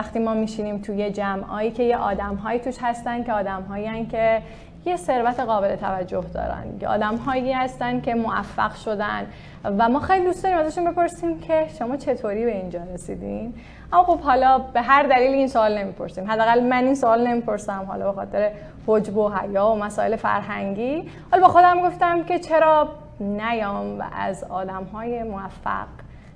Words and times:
وقتی 0.00 0.18
ما 0.18 0.34
میشینیم 0.34 0.78
توی 0.78 1.10
جمعایی 1.10 1.70
که 1.70 1.82
یه 1.82 1.96
آدمهایی 1.96 2.60
توش 2.60 2.76
هستن 2.80 3.24
که 3.24 3.32
آدمهایی 3.32 4.06
که 4.06 4.42
یه 4.84 4.96
ثروت 4.96 5.40
قابل 5.40 5.76
توجه 5.76 6.24
دارن. 6.34 6.64
آدم 6.88 7.16
هایی 7.16 7.52
هستن 7.52 8.00
که 8.00 8.14
موفق 8.14 8.74
شدن. 8.74 9.26
و 9.64 9.88
ما 9.88 10.00
خیلی 10.00 10.24
دوست 10.24 10.42
داریم 10.42 10.58
ازشون 10.58 10.84
بپرسیم 10.84 11.40
که 11.40 11.66
شما 11.78 11.96
چطوری 11.96 12.44
به 12.44 12.56
اینجا 12.56 12.80
رسیدین؟ 12.94 13.54
اما 13.92 14.04
خب 14.04 14.20
حالا 14.20 14.58
به 14.58 14.82
هر 14.82 15.02
دلیل 15.02 15.34
این 15.34 15.48
سوال 15.48 15.78
نمی‌پرسیم. 15.78 16.30
حداقل 16.30 16.62
من 16.62 16.84
این 16.84 16.94
سوال 16.94 17.26
نمی‌پرسم. 17.26 17.84
حالا 17.88 18.12
به 18.12 18.16
خاطر 18.16 18.50
حجب 18.86 19.16
و 19.16 19.28
حیا 19.28 19.66
و 19.66 19.78
مسائل 19.78 20.16
فرهنگی. 20.16 21.10
حالا 21.30 21.46
با 21.46 21.52
خودم 21.52 21.80
گفتم 21.80 22.24
که 22.24 22.38
چرا 22.38 22.88
نیام 23.20 23.98
و 23.98 24.02
از 24.18 24.44
آدم 24.44 24.84
های 24.84 25.22
موفق 25.22 25.86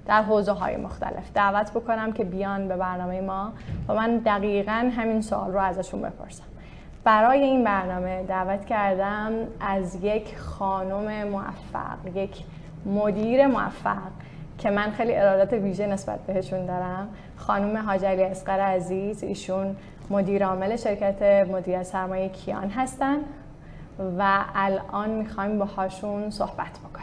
در 0.06 0.22
حوزه 0.22 0.52
های 0.52 0.76
مختلف 0.76 1.32
دعوت 1.34 1.70
بکنم 1.70 2.12
که 2.12 2.24
بیان 2.24 2.68
به 2.68 2.76
برنامه 2.76 3.20
ما 3.20 3.52
و 3.88 3.94
من 3.94 4.16
دقیقا 4.16 4.90
همین 4.96 5.22
سوال 5.22 5.52
رو 5.52 5.58
ازشون 5.58 6.02
بپرسم. 6.02 6.44
برای 7.04 7.40
این 7.40 7.64
برنامه 7.64 8.22
دعوت 8.22 8.64
کردم 8.64 9.32
از 9.60 9.94
یک 9.94 10.38
خانم 10.38 11.28
موفق 11.28 12.16
یک 12.16 12.44
مدیر 12.86 13.46
موفق 13.46 14.10
که 14.58 14.70
من 14.70 14.90
خیلی 14.90 15.16
ارادت 15.16 15.52
ویژه 15.52 15.86
نسبت 15.86 16.18
بهشون 16.20 16.66
دارم. 16.66 17.08
خانم 17.36 17.76
حاجلی 17.76 18.22
اسقر 18.22 18.60
عزیز 18.60 19.24
ایشون 19.24 19.76
مدیر 20.10 20.46
عامل 20.46 20.76
شرکت 20.76 21.48
مدیر 21.50 21.82
سرمایه 21.82 22.28
کیان 22.28 22.70
هستن 22.70 23.16
و 24.18 24.44
الان 24.54 25.10
می‌خوایم 25.10 25.58
باهاشون 25.58 26.30
صحبت 26.30 26.78
بکنیم. 26.78 26.93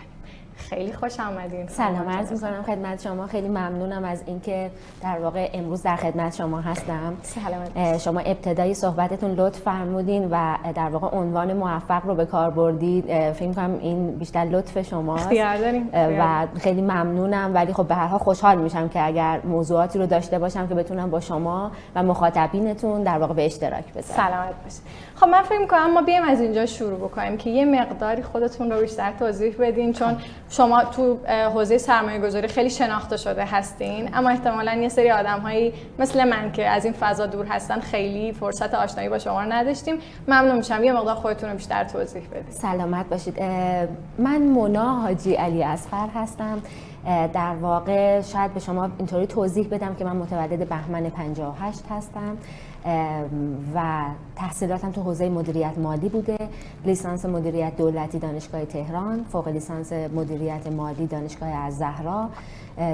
خیلی 0.69 0.93
خوش 0.93 1.19
آمدین. 1.19 1.67
سلام 1.67 2.09
عرض 2.09 2.31
می‌کنم 2.31 2.63
خدمت 2.63 3.01
شما. 3.01 3.27
خیلی 3.27 3.47
ممنونم 3.47 4.03
از 4.03 4.23
اینکه 4.25 4.71
در 5.03 5.19
واقع 5.19 5.49
امروز 5.53 5.83
در 5.83 5.95
خدمت 5.95 6.35
شما 6.35 6.61
هستم. 6.61 7.13
سلامت 7.21 7.97
شما 7.97 8.19
ابتدای 8.19 8.73
صحبتتون 8.73 9.31
لطف 9.31 9.59
فرمودین 9.59 10.27
و 10.31 10.55
در 10.75 10.89
واقع 10.89 11.17
عنوان 11.17 11.53
موفق 11.53 12.05
رو 12.05 12.15
به 12.15 12.25
کار 12.25 12.49
بردید. 12.49 13.31
فکر 13.31 13.53
کنم 13.53 13.77
این 13.81 14.11
بیشتر 14.11 14.39
لطف 14.39 14.81
شماست. 14.81 15.29
و 15.93 16.47
خیلی 16.59 16.81
ممنونم. 16.81 17.51
ولی 17.53 17.73
خب 17.73 17.87
به 17.87 17.95
هر 17.95 18.07
حال 18.07 18.19
خوشحال 18.19 18.57
میشم 18.57 18.89
که 18.89 19.05
اگر 19.05 19.39
موضوعاتی 19.43 19.99
رو 19.99 20.05
داشته 20.05 20.39
باشم 20.39 20.67
که 20.67 20.75
بتونم 20.75 21.09
با 21.09 21.19
شما 21.19 21.71
و 21.95 22.03
مخاطبینتون 22.03 23.03
در 23.03 23.17
واقع 23.17 23.33
به 23.33 23.45
اشتراک 23.45 23.93
بذارم. 23.93 24.27
سلامت 24.27 24.63
باشید 24.63 24.81
خب 25.21 25.27
من 25.27 25.41
فکر 25.41 25.57
می‌کنم 25.57 25.93
ما 25.93 26.01
بیایم 26.01 26.23
از 26.23 26.41
اینجا 26.41 26.65
شروع 26.65 26.99
بکنیم 26.99 27.37
که 27.37 27.49
یه 27.49 27.65
مقداری 27.65 28.23
خودتون 28.23 28.71
رو 28.71 28.81
بیشتر 28.81 29.11
توضیح 29.19 29.55
بدین 29.59 29.93
چون 29.93 30.17
شما 30.49 30.83
تو 30.83 31.17
حوزه 31.27 31.77
سرمایه 31.77 32.19
گذاری 32.19 32.47
خیلی 32.47 32.69
شناخته 32.69 33.17
شده 33.17 33.45
هستین 33.45 34.09
اما 34.13 34.29
احتمالا 34.29 34.73
یه 34.73 34.89
سری 34.89 35.11
آدم 35.11 35.43
مثل 35.99 36.29
من 36.29 36.51
که 36.51 36.67
از 36.67 36.85
این 36.85 36.93
فضا 36.93 37.25
دور 37.25 37.45
هستن 37.45 37.79
خیلی 37.79 38.33
فرصت 38.33 38.73
آشنایی 38.73 39.09
با 39.09 39.19
شما 39.19 39.43
رو 39.43 39.51
نداشتیم. 39.51 39.95
ممنون 40.27 40.55
میشم. 40.55 40.83
یه 40.83 40.93
مقدار 40.93 41.15
خودتون 41.15 41.49
رو 41.49 41.55
بیشتر 41.55 41.83
توضیح 41.83 42.23
بدید 42.31 42.51
سلامت 42.51 43.09
باشید. 43.09 43.41
من 44.17 44.41
مونا 44.41 45.01
حاجی 45.01 45.33
علی 45.33 45.63
اصغر 45.63 46.07
هستم. 46.15 46.61
در 47.33 47.55
واقع 47.61 48.21
شاید 48.21 48.53
به 48.53 48.59
شما 48.59 48.89
اینطوری 48.97 49.27
توضیح 49.27 49.67
بدم 49.67 49.95
که 49.95 50.05
من 50.05 50.15
متولد 50.15 50.69
بهمن 50.69 51.09
58 51.09 51.79
هستم. 51.89 52.37
و 53.75 54.03
تحصیلاتم 54.35 54.91
تو 54.91 55.01
حوزه 55.01 55.29
مدیریت 55.29 55.77
مالی 55.77 56.09
بوده. 56.09 56.37
لیسانس 56.85 57.25
مدیریت 57.25 57.77
دولتی 57.77 58.19
دانشگاه 58.19 58.65
تهران 58.65 59.23
فوق 59.31 59.47
لیسانس 59.47 59.93
مدیریت 59.93 60.67
مالی 60.67 61.07
دانشگاه 61.07 61.49
از 61.49 61.77
زهرا. 61.77 62.29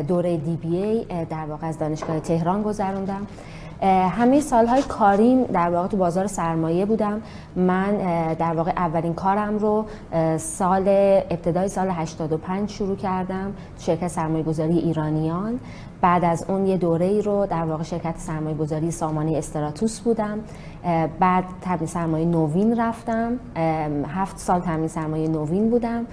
دوره 0.07 0.37
دی 0.37 0.55
بی 0.55 0.77
ای 0.77 1.25
در 1.25 1.45
واقع 1.45 1.67
از 1.67 1.79
دانشگاه 1.79 2.19
تهران 2.19 2.63
گذروندم. 2.63 3.27
همه 4.09 4.39
سالهای 4.39 4.81
کاریم 4.81 5.43
در 5.43 5.69
واقع 5.69 5.87
تو 5.87 5.97
بازار 5.97 6.27
سرمایه 6.27 6.85
بودم. 6.85 7.21
من 7.55 7.97
در 8.33 8.53
واقع 8.53 8.71
اولین 8.77 9.13
کارم 9.13 9.57
رو 9.57 9.85
سال 10.37 10.83
ابتدای 11.29 11.67
سال 11.67 11.89
85 11.89 12.69
شروع 12.69 12.95
کردم. 12.95 13.53
شرکت 13.79 14.07
سرمایه 14.07 14.43
گذاری 14.43 14.77
ایرانیان. 14.77 15.59
بعد 16.01 16.25
از 16.25 16.45
اون 16.47 16.67
یه 16.67 16.77
دوره 16.77 17.05
ای 17.05 17.21
رو 17.21 17.45
در 17.45 17.63
واقع 17.63 17.83
شرکت 17.83 18.17
سرمایه 18.17 18.55
گذاری 18.55 18.91
سامانه 18.91 19.37
استراتوس 19.37 19.99
بودم. 19.99 20.39
بعد 21.19 21.43
تامین 21.61 21.85
سرمایه 21.85 22.25
نوین 22.25 22.79
رفتم. 22.79 23.39
هفت 24.15 24.37
سال 24.37 24.59
تامین 24.59 24.87
سرمایه 24.87 25.27
نوین 25.27 25.69
بودم. 25.69 26.05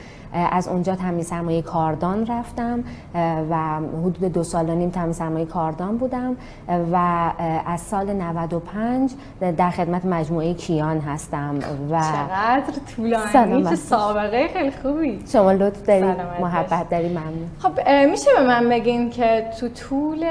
از 0.53 0.69
اونجا 0.69 0.97
تامین 0.97 1.23
سرمایه 1.23 1.63
کاردان 1.63 2.27
رفتم. 2.27 2.85
و 3.51 3.81
حدود 4.05 4.33
دو 4.33 4.43
سال 4.43 4.71
و 4.71 4.75
نیم 4.75 4.91
تامین 4.91 5.13
سرمایه 5.13 5.47
کاردان 5.47 5.97
بودم. 5.97 6.37
و 6.93 6.97
از 7.67 7.81
سال 7.81 8.13
95 8.13 9.13
در 9.57 9.71
خدمت 9.71 10.05
مجموعه 10.05 10.55
کیان 10.55 10.99
هستم. 10.99 11.55
و 11.91 12.01
چقدر 12.01 12.75
طولانی 12.97 13.65
چه 13.65 13.77
سابقه 13.77 14.49
خیلی 14.49 14.71
خوبی. 14.83 15.23
شما 15.33 15.53
لطف 15.53 15.83
دارید 15.83 16.17
محبت 16.41 16.89
داری 16.89 17.09
ممنون. 17.09 17.51
خب 17.59 17.89
میشه 18.11 18.31
به 18.39 18.47
من 18.47 18.69
بگین 18.69 19.11
که 19.11 19.45
تو 19.61 19.69
طول 19.75 20.25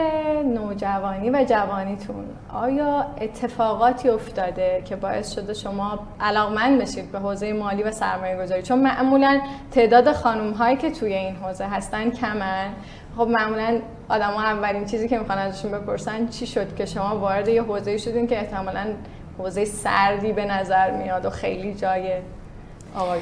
نوجوانی 0.46 1.30
و 1.30 1.46
جوانیتون 1.50 2.26
آیا 2.54 3.06
اتفاقاتی 3.22 4.10
افتاده 4.10 4.82
که 4.86 4.96
باعث 4.96 5.36
شده 5.36 5.54
شما 5.54 6.00
علاقمند 6.20 6.82
بشید 6.82 7.12
به 7.12 7.20
حوزه 7.20 7.54
مالی 7.54 7.84
و 7.84 7.92
سرمایه 7.92 8.44
گذاری 8.44 8.62
چون 8.62 8.80
معمولا 8.80 9.42
تعداد 9.72 10.12
خانم 10.12 10.52
هایی 10.52 10.78
که 10.78 10.92
توی 10.92 11.14
این 11.14 11.36
حوزه 11.36 11.66
هستن 11.66 12.10
کمن. 12.10 12.70
خب 13.18 13.28
معمولا 13.28 13.80
آدم 14.10 14.32
ها 14.32 14.42
اولین 14.42 14.86
چیزی 14.86 15.08
که 15.08 15.18
می‌خوان 15.18 15.38
ازشون 15.38 15.72
بپرسن 15.72 16.28
چی 16.28 16.48
شد 16.48 16.76
که 16.76 16.86
شما 16.86 17.20
وارد 17.20 17.48
یه 17.48 17.64
حوزه 17.64 17.98
شدین 17.98 18.28
که 18.28 18.38
احتمالا 18.38 18.86
حوزه 19.38 19.66
سردی 19.66 20.34
به 20.34 20.46
نظر 20.46 20.92
میاد 20.92 21.26
و 21.26 21.30
خیلی 21.30 21.74
جای 21.74 22.14
آقای 22.96 23.20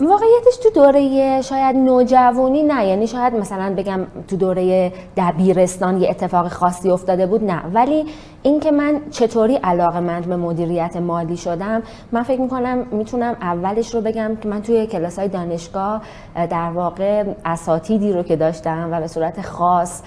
واقعیتش 0.00 0.56
تو 0.62 0.70
دوره 0.70 1.42
شاید 1.42 1.76
نوجوانی 1.76 2.62
نه. 2.62 2.86
یعنی 2.86 3.06
شاید 3.06 3.34
مثلا 3.34 3.74
بگم 3.76 4.00
تو 4.28 4.36
دوره 4.36 4.92
دبیرستان 5.16 6.00
یه 6.00 6.10
اتفاق 6.10 6.48
خاصی 6.48 6.90
افتاده 6.90 7.26
بود 7.26 7.44
نه. 7.44 7.62
ولی 7.74 8.06
اینکه 8.42 8.70
من 8.70 9.00
چطوری 9.10 9.54
علاقه 9.54 10.00
مند 10.00 10.26
به 10.26 10.36
مدیریت 10.36 10.96
مالی 10.96 11.36
شدم 11.36 11.82
من 12.12 12.22
فکر 12.22 12.40
می‌کنم 12.40 12.86
می‌تونم 12.90 13.36
اولش 13.40 13.94
رو 13.94 14.00
بگم 14.00 14.36
که 14.42 14.48
من 14.48 14.62
توی 14.62 14.86
کلاس 14.86 15.18
های 15.18 15.28
دانشگاه 15.28 16.02
در 16.34 16.70
واقع 16.70 17.24
اساتیدی 17.44 18.12
رو 18.12 18.22
که 18.22 18.36
داشتم 18.36 18.88
و 18.92 19.00
به 19.00 19.06
صورت 19.06 19.40
خاص 19.40 20.02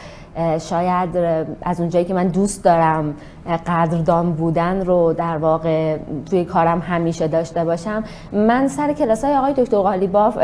شاید 0.59 1.09
از 1.61 1.79
اونجایی 1.79 2.05
که 2.05 2.13
من 2.13 2.27
دوست 2.27 2.63
دارم 2.63 3.15
قدردان 3.67 4.31
بودن 4.31 4.85
رو 4.85 5.13
در 5.13 5.37
واقع 5.37 5.97
توی 6.29 6.45
کارم 6.45 6.79
همیشه 6.79 7.27
داشته 7.27 7.65
باشم. 7.65 8.03
من 8.33 8.67
سر 8.67 8.93
کلاس 8.93 9.23
های 9.23 9.35
آقای 9.35 9.53
دکتر 9.53 9.77
قالیباف 9.77 10.37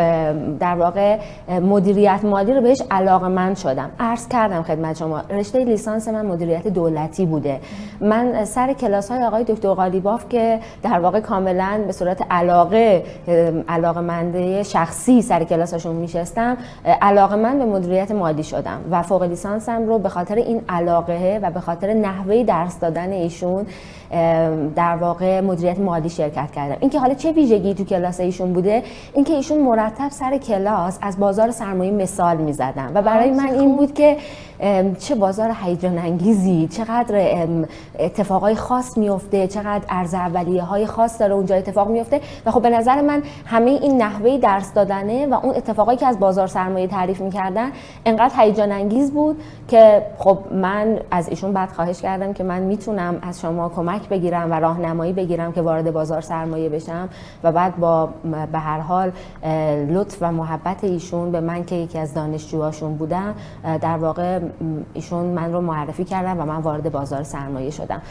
در 0.60 0.76
واقع 0.76 1.20
مدیریت 1.50 2.20
مالی 2.24 2.54
رو 2.54 2.62
بهش 2.62 2.82
علاقه 2.92 3.28
من 3.28 3.56
شدم. 3.56 3.90
عرض 4.00 4.28
کردم 4.28 4.64
خدمت 4.64 4.98
شما 4.98 5.22
رشته 5.30 5.66
لیسانس 5.66 6.08
من 6.08 6.26
مدیریت 6.26 6.68
دولتی 6.68 7.26
بوده. 7.26 7.60
من 8.02 8.46
سر 8.46 8.74
کلاس 8.74 9.12
های 9.12 9.24
آقای 9.24 9.44
دکتر 9.44 9.74
قالیباف 9.74 10.30
که 10.30 10.60
در 10.84 11.00
واقع 11.00 11.20
کاملا 11.20 11.82
به 11.88 11.92
صورت 11.92 12.22
علاقه 12.32 13.04
علاقه 13.68 14.02
منده 14.02 14.64
شخصی 14.64 15.22
سر 15.22 15.44
کلاسشون 15.44 15.96
میشستم 15.96 16.58
علاقه 17.02 17.36
من 17.36 17.60
به 17.60 17.66
مدیریت 17.66 18.12
مالی 18.12 18.44
شدم 18.44 18.80
و 18.92 19.02
فوق 19.02 19.24
لیسانسم 19.24 19.83
رو 19.86 20.00
به 20.00 20.10
خاطر 20.10 20.36
این 20.36 20.62
علاقه 20.70 21.40
و 21.44 21.52
به 21.52 21.60
خاطر 21.60 21.94
نحوه 21.94 22.44
درس 22.44 22.80
دادن 22.80 23.12
ایشون 23.12 23.66
در 24.76 24.96
واقع 24.96 25.42
مدیریت 25.42 25.80
مالی 25.80 26.10
شرکت 26.10 26.52
کردم. 26.52 26.78
اینکه 26.80 27.00
حالا 27.00 27.14
چه 27.14 27.32
ویژگی 27.32 27.74
تو 27.74 27.84
کلاس 27.84 28.20
ایشون 28.20 28.54
بوده؟ 28.54 28.84
اینکه 29.14 29.34
ایشون 29.34 29.62
مرتب 29.62 30.10
سر 30.10 30.38
کلاس 30.38 30.98
از 31.02 31.20
بازار 31.20 31.52
سرمایه 31.52 31.92
مثال 31.92 32.38
می‌زدن. 32.38 32.92
و 32.94 33.02
برای 33.02 33.32
من 33.32 33.50
این 33.50 33.76
بود 33.76 33.94
که 33.94 34.18
چه 35.00 35.16
بازار 35.16 35.56
هیجان 35.64 35.98
انگیزی 35.98 36.68
چقدر 36.68 37.48
اتفاقای 38.00 38.56
خاص 38.56 38.98
میفته 38.98 39.48
چقدر 39.48 39.84
ارز 39.90 40.14
اولیه 40.14 40.62
های 40.62 40.86
خاص 40.86 41.20
داره 41.20 41.34
اونجا 41.34 41.56
اتفاق 41.56 41.90
میفته 41.90 42.22
و 42.46 42.52
خب 42.52 42.62
به 42.62 42.70
نظر 42.70 43.02
من 43.02 43.24
همه 43.46 43.70
این 43.70 44.02
نحوه 44.02 44.38
درس 44.38 44.74
دادنه 44.74 45.28
و 45.28 45.34
اون 45.34 45.56
اتفاقایی 45.56 45.98
که 45.98 46.08
از 46.08 46.20
بازار 46.20 46.48
سرمایه 46.48 46.88
تعریف 46.88 47.22
می‌کردن 47.22 47.72
انقدر 48.06 48.34
هیجان 48.38 48.72
انگیز 48.72 49.12
بود 49.12 49.42
که 49.68 50.02
خب 50.18 50.38
من 50.52 51.00
از 51.12 51.30
ایشون 51.30 51.54
بعد 51.54 51.70
خواهش 51.70 52.02
کردم 52.02 52.34
که 52.34 52.44
من 52.44 52.62
می‌تونم 52.62 53.20
از 53.22 53.42
شما 53.42 53.70
کمک 53.70 54.03
بگیرم 54.10 54.52
و 54.52 54.54
راهنمایی 54.54 55.14
بگیرم 55.14 55.52
که 55.52 55.62
وارد 55.62 55.94
بازار 55.94 56.22
سرمایه 56.22 56.70
بشم 56.70 57.10
و 57.44 57.52
بعد 57.52 57.78
با 57.78 58.10
به 58.52 58.60
هر 58.60 58.80
حال 58.80 59.12
لطف 59.90 60.18
و 60.22 60.32
محبت 60.32 60.84
ایشون 60.84 61.32
به 61.32 61.40
من 61.40 61.66
که 61.66 61.76
یکی 61.76 62.00
از 62.00 62.14
دانشجوهاشون 62.14 62.98
بودم 62.98 63.36
در 63.82 63.98
واقع 63.98 64.40
ایشون 64.94 65.26
من 65.26 65.54
رو 65.54 65.62
معرفی 65.62 66.04
کردن 66.04 66.38
و 66.38 66.46
من 66.46 66.58
وارد 66.58 66.92
بازار 66.92 67.24
سرمایه 67.24 67.70
شدم. 67.70 68.02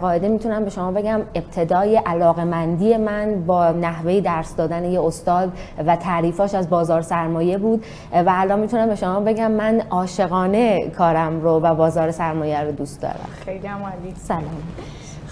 قاعده 0.00 0.28
می‌تونم 0.28 0.64
به 0.64 0.70
شما 0.70 0.92
بگم 0.92 1.20
ابتدای 1.34 1.96
علاقه 1.96 2.44
مندی 2.44 2.96
من 2.96 3.44
با 3.46 3.70
نحوه 3.70 4.20
درس 4.20 4.56
دادن 4.56 4.84
یه 4.84 5.04
استاد 5.04 5.52
و 5.86 5.96
تعریفاش 5.96 6.54
از 6.54 6.70
بازار 6.70 7.02
سرمایه 7.02 7.58
بود. 7.58 7.84
و 8.12 8.24
الان 8.26 8.58
می‌تونم 8.58 8.88
به 8.88 8.94
شما 8.94 9.20
بگم 9.20 9.50
من 9.50 9.82
عاشقانه 9.90 10.90
کارم 10.90 11.40
رو 11.40 11.60
و 11.60 11.74
بازار 11.74 12.10
سرمایه 12.10 12.60
رو 12.60 12.72
دوست 12.72 13.02
دارم. 13.02 13.28
خیلی 13.44 13.66
عالی. 13.66 14.14
سلام. 14.16 14.62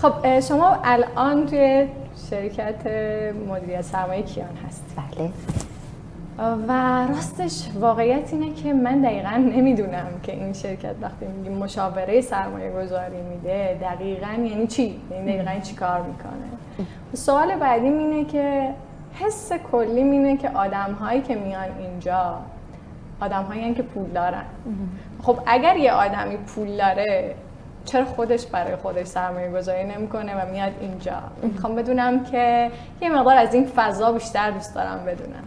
خب 0.02 0.40
شما 0.40 0.78
الان 0.84 1.46
توی 1.46 1.88
شرکت 2.30 2.86
مدیریت 3.48 3.82
سرمایه 3.82 4.22
کیان 4.22 4.56
هست 4.66 4.84
بله 4.96 5.30
و 6.68 7.06
راستش 7.06 7.68
واقعیت 7.74 8.32
اینه 8.32 8.54
که 8.54 8.72
من 8.72 9.02
دقیقا 9.02 9.30
نمی‌دونم 9.30 10.06
که 10.22 10.32
این 10.32 10.52
شرکت 10.52 10.94
وقتی 11.02 11.26
میگیم 11.26 11.58
مشاوره 11.58 12.20
سرمایه 12.20 12.70
گذاری 12.70 13.22
میده 13.22 13.78
دقیقا 13.82 14.32
یعنی 14.32 14.66
چی؟ 14.66 15.00
یعنی 15.10 15.32
دقیقا 15.32 15.60
چی 15.60 15.74
کار 15.74 16.02
می‌کنه؟ 16.02 16.88
سوال 17.14 17.56
بعدی 17.56 17.86
اینه 17.86 18.24
که 18.24 18.70
حس 19.14 19.52
کلی 19.72 20.00
اینه 20.00 20.36
که 20.36 20.50
آدم 20.50 20.96
هایی 21.00 21.20
که 21.20 21.34
میان 21.34 21.78
اینجا 21.78 22.38
آدم 23.20 23.42
هایی 23.42 23.74
که 23.74 23.82
پول 23.82 24.06
دارن 24.06 24.44
خب 25.22 25.38
اگر 25.46 25.76
یه 25.76 25.92
آدمی 25.92 26.36
پول 26.36 26.76
داره 26.76 27.34
چرا 27.86 28.04
خودش 28.04 28.46
برای 28.46 28.76
خودش 28.76 29.06
سرمایه 29.06 29.50
گذاری 29.50 29.84
نمی‌کنه 29.84 30.42
و 30.42 30.50
میاد 30.50 30.72
اینجا؟ 30.80 31.22
می‌خوام 31.42 31.74
بدونم 31.74 32.24
که 32.24 32.70
یه 33.02 33.08
مقدار 33.08 33.36
از 33.36 33.54
این 33.54 33.66
فضا 33.66 34.12
بیشتر 34.12 34.50
دوست 34.50 34.74
دارم 34.74 35.04
بدونم. 35.04 35.44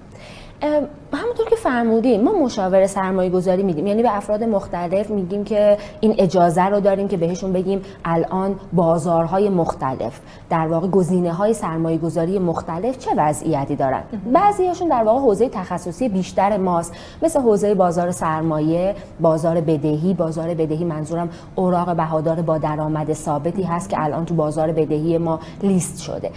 همونطور 1.14 1.50
که 1.50 1.56
فرمودیم 1.56 2.22
ما 2.22 2.34
مشاور 2.34 2.88
سرمایه 2.88 3.30
گذاری 3.30 3.64
میدیم 3.64 3.88
یعنی 3.88 4.04
به 4.04 4.18
افراد 4.18 4.44
مختلف 4.44 5.10
میگیم 5.10 5.44
که 5.44 5.78
این 6.00 6.16
اجازه 6.18 6.64
رو 6.64 6.80
داریم 6.80 7.08
که 7.08 7.18
بهشون 7.18 7.54
بگیم 7.54 7.82
الان 8.06 8.60
بازارهای 8.74 9.50
مختلف 9.50 10.20
در 10.50 10.68
واقع 10.68 10.88
گزینه 10.88 11.34
های 11.34 11.54
سرمایه 11.54 11.98
گذاری 11.98 12.40
مختلف 12.40 12.98
چه 12.98 13.12
وضعیتی 13.18 13.76
دارن؟ 13.76 14.04
بعضی 14.34 14.68
هاشون 14.68 14.88
در 14.88 15.04
واقع 15.04 15.20
حوزه 15.20 15.50
تخصصی 15.50 16.10
بیشتر 16.10 16.58
ماست. 16.58 16.94
مثل 17.22 17.40
حوزه 17.40 17.76
بازار 17.76 18.12
سرمایه 18.12 18.96
بازار 19.20 19.62
بدهی. 19.62 20.14
بازار 20.14 20.54
بدهی 20.54 20.86
منظورم 20.86 21.30
اوراق 21.56 21.96
بهادار 21.96 22.42
با 22.42 22.58
درآمد 22.58 23.14
ثابتی 23.14 23.64
هست 23.64 23.90
که 23.90 24.04
الان 24.04 24.26
تو 24.26 24.36
بازار 24.36 24.72
بدهی 24.72 25.18
ما 25.18 25.40
لیست 25.64 26.02
شده. 26.02 26.32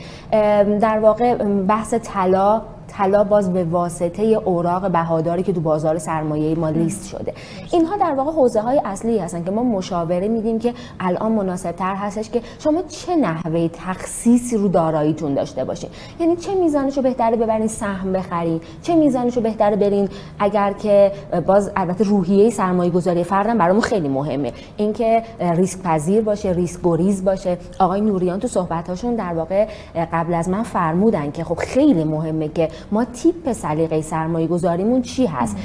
در 0.78 0.98
واقع 0.98 1.34
بحث 1.68 1.94
طلا 1.94 2.62
طلا 2.92 3.24
باز 3.24 3.52
به 3.52 3.64
واسطه 3.64 4.22
اوراق 4.22 4.90
بهاداری 4.90 5.42
که 5.42 5.52
تو 5.52 5.60
بازار 5.60 5.98
سرمایه 5.98 6.54
ما 6.54 6.70
لیست 6.70 7.08
شده. 7.08 7.34
اینها 7.72 7.96
در 7.96 8.14
واقع 8.14 8.32
حوزه 8.32 8.60
های 8.60 8.80
اصلی 8.84 9.18
هستن 9.18 9.44
که 9.44 9.50
ما 9.50 9.62
مشاوره 9.62 10.28
میدیم 10.28 10.58
که 10.58 10.74
الان 11.00 11.32
مناسب 11.32 11.72
تر 11.72 11.94
هستش 11.94 12.30
که 12.30 12.40
شما 12.58 12.82
چه 12.82 13.16
نحوه 13.16 13.68
تخصیصی 13.68 14.56
رو 14.56 14.68
داراییتون 14.68 15.34
داشته 15.34 15.64
باشین. 15.64 15.90
یعنی 16.20 16.36
چه 16.36 16.54
میزانش 16.54 16.96
رو 16.96 17.02
بهتره 17.02 17.36
ببرین 17.36 17.66
سهم 17.66 18.12
بخرین 18.12 18.60
چه 18.82 18.94
میزانش 18.94 19.36
رو 19.36 19.42
بهتره 19.42 19.76
برین 19.76 20.08
اگر 20.38 20.72
که 20.72 21.12
باز 21.46 21.70
البته 21.76 22.04
روحیه 22.04 22.50
سرمایه 22.50 22.90
گذاری 22.90 23.24
فردم 23.24 23.58
برامون 23.58 23.82
خیلی 23.82 24.08
مهمه. 24.08 24.52
اینکه 24.76 25.22
ریسک 25.40 25.82
پذیر 25.82 26.20
باشه 26.20 26.52
ریسک 26.52 26.80
گریز 26.84 27.24
باشه. 27.24 27.58
آقای 27.78 28.00
نوریان 28.00 28.40
تو 28.40 28.48
صحبتاشون 28.48 29.14
در 29.14 29.34
واقع 29.34 29.66
قبل 30.12 30.34
از 30.34 30.48
من 30.48 30.62
فرمودن 30.62 31.30
که 31.30 31.44
خب 31.44 31.54
خیلی 31.54 32.04
مهمه 32.04 32.48
که 32.48 32.68
ما 32.90 33.04
تیپ 33.04 33.52
سلیقه 33.52 34.02
سرمایه 34.02 34.46
گذاریمون 34.46 35.02
چی 35.02 35.26
هست؟ 35.26 35.56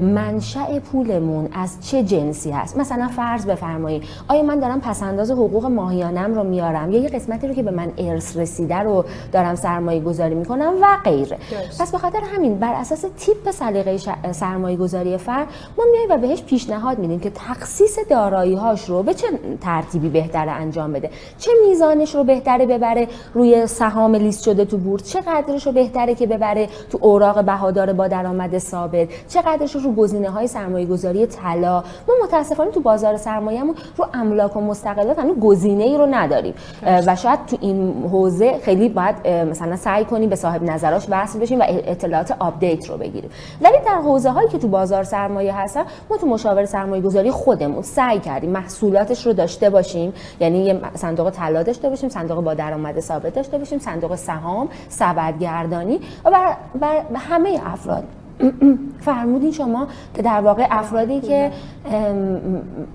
منشأ 0.00 0.78
پولمون 0.78 1.48
از 1.52 1.76
چه 1.80 2.02
جنسی 2.02 2.50
هست؟ 2.50 2.78
مثلا 2.78 3.08
فرض 3.08 3.46
بفرمایید 3.46 4.02
آیا 4.28 4.42
من 4.42 4.60
دارم 4.60 4.80
پسنداز 4.80 5.30
حقوق 5.30 5.66
ماهیانم 5.66 6.34
رو 6.34 6.44
میارم 6.44 6.92
یا 6.92 7.00
یه 7.00 7.08
قسمتی 7.08 7.48
رو 7.48 7.54
که 7.54 7.62
به 7.62 7.70
من 7.70 7.92
ارث 7.98 8.36
رسیده 8.36 8.76
رو 8.76 9.04
دارم 9.32 9.54
سرمایه 9.54 10.00
گذاری 10.00 10.34
می‌کنم 10.34 10.72
و 10.82 10.86
غیره؟ 11.04 11.38
پس 11.80 11.92
به 11.92 11.98
خاطر 11.98 12.20
همین 12.34 12.58
بر 12.58 12.74
اساس 12.74 13.04
تیپ 13.18 13.50
سلیقه 13.50 13.98
سرمایه 14.32 14.76
گذاری 14.76 15.16
فرد 15.16 15.48
ما 15.78 15.84
میایم 15.92 16.10
و 16.10 16.18
بهش 16.18 16.42
پیشنهاد 16.42 16.98
میدیم 16.98 17.20
که 17.20 17.30
تخصیص 17.34 17.98
دارایی 18.08 18.54
هاش 18.54 18.84
رو 18.84 19.02
به 19.02 19.14
چه 19.14 19.26
ترتیبی 19.60 20.08
بهتره 20.08 20.50
انجام 20.50 20.92
بده؟ 20.92 21.10
چه 21.38 21.50
میزانش 21.68 22.14
رو 22.14 22.24
بهتره 22.24 22.66
ببره 22.66 23.08
روی 23.34 23.66
سهام 23.66 24.14
لیست 24.14 24.42
شده 24.42 24.64
تو 24.64 24.78
بورس؟ 24.78 25.12
چه 25.12 25.20
قدرش 25.20 25.66
رو 25.66 25.72
بهتره 25.72 26.14
که 26.14 26.26
ببره 26.26 26.59
تو 26.66 26.98
اوراق 27.00 27.44
بهادار 27.44 27.92
با 27.92 28.08
درآمد 28.08 28.58
ثابت. 28.58 29.08
چقدرش 29.28 29.76
رو 29.76 29.94
گزینه 29.94 30.30
های 30.30 30.46
سرمایه 30.46 30.86
گذاری 30.86 31.26
طلا. 31.26 31.82
ما 32.08 32.14
متاسفانه 32.24 32.70
تو 32.70 32.80
بازار 32.80 33.16
سرمایه‌مون 33.16 33.74
رو 33.96 34.06
املاک 34.14 34.56
و 34.56 34.60
مستقلات 34.60 35.18
هنوز 35.18 35.38
گزینه 35.38 35.84
ای 35.84 35.98
رو 35.98 36.06
نداریم. 36.06 36.54
و 37.06 37.16
شاید 37.16 37.46
تو 37.46 37.56
این 37.60 38.08
حوزه 38.12 38.58
خیلی 38.62 38.88
باید 38.88 39.28
مثلا 39.28 39.76
سعی 39.76 40.04
کنیم 40.04 40.28
به 40.28 40.36
صاحب 40.36 40.62
نظراش 40.62 41.06
وصل 41.10 41.38
بشیم 41.38 41.60
و 41.60 41.64
اطلاعات 41.68 42.34
آپدیت 42.38 42.86
رو 42.90 42.96
بگیریم. 42.96 43.30
ولی 43.62 43.76
در 43.86 44.00
حوزه 44.04 44.30
هایی 44.30 44.48
که 44.48 44.58
تو 44.58 44.68
بازار 44.68 45.04
سرمایه 45.04 45.56
هستن 45.56 45.84
ما 46.10 46.16
تو 46.16 46.26
مشاور 46.26 46.64
سرمایه 46.64 47.02
گذاری 47.02 47.30
خودمون 47.30 47.82
سعی 47.82 48.18
کردیم 48.18 48.50
محصولاتش 48.50 49.26
رو 49.26 49.32
داشته 49.32 49.70
باشیم. 49.70 50.12
یعنی 50.40 50.64
یه 50.64 50.80
صندوق 50.94 51.30
طلا 51.30 51.62
داشته 51.62 51.88
باشیم 51.88 52.08
صندوق 52.08 52.44
با 52.44 52.54
درآمد 52.54 53.00
ثابت 53.00 53.34
داشته 53.34 53.58
باشیم 53.58 53.78
صندوق 53.78 54.14
سهام 54.14 54.68
سبدگردانی. 54.88 56.00
و 56.24 56.30
بر 56.30 56.49
همه 57.16 57.60
افراد. 57.64 58.04
فرمودین 59.00 59.52
شما 59.52 59.86
که 60.14 60.22
در 60.22 60.40
واقع 60.40 60.66
افرادی 60.70 61.20
که 61.20 61.50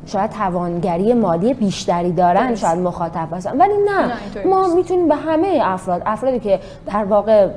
شاید 0.06 0.32
توانگری 0.32 1.14
مالی 1.14 1.54
بیشتری 1.54 2.12
دارن 2.12 2.56
شاید 2.56 2.80
مخاطب 2.80 3.30
باشن 3.32 3.58
ولی 3.58 3.74
نه, 3.86 4.12
ما 4.46 4.68
می‌تونیم 4.68 5.08
به 5.08 5.16
همه 5.16 5.60
افراد 5.64 6.02
افرادی 6.06 6.40
که 6.40 6.60
در 6.86 7.04
واقع 7.04 7.48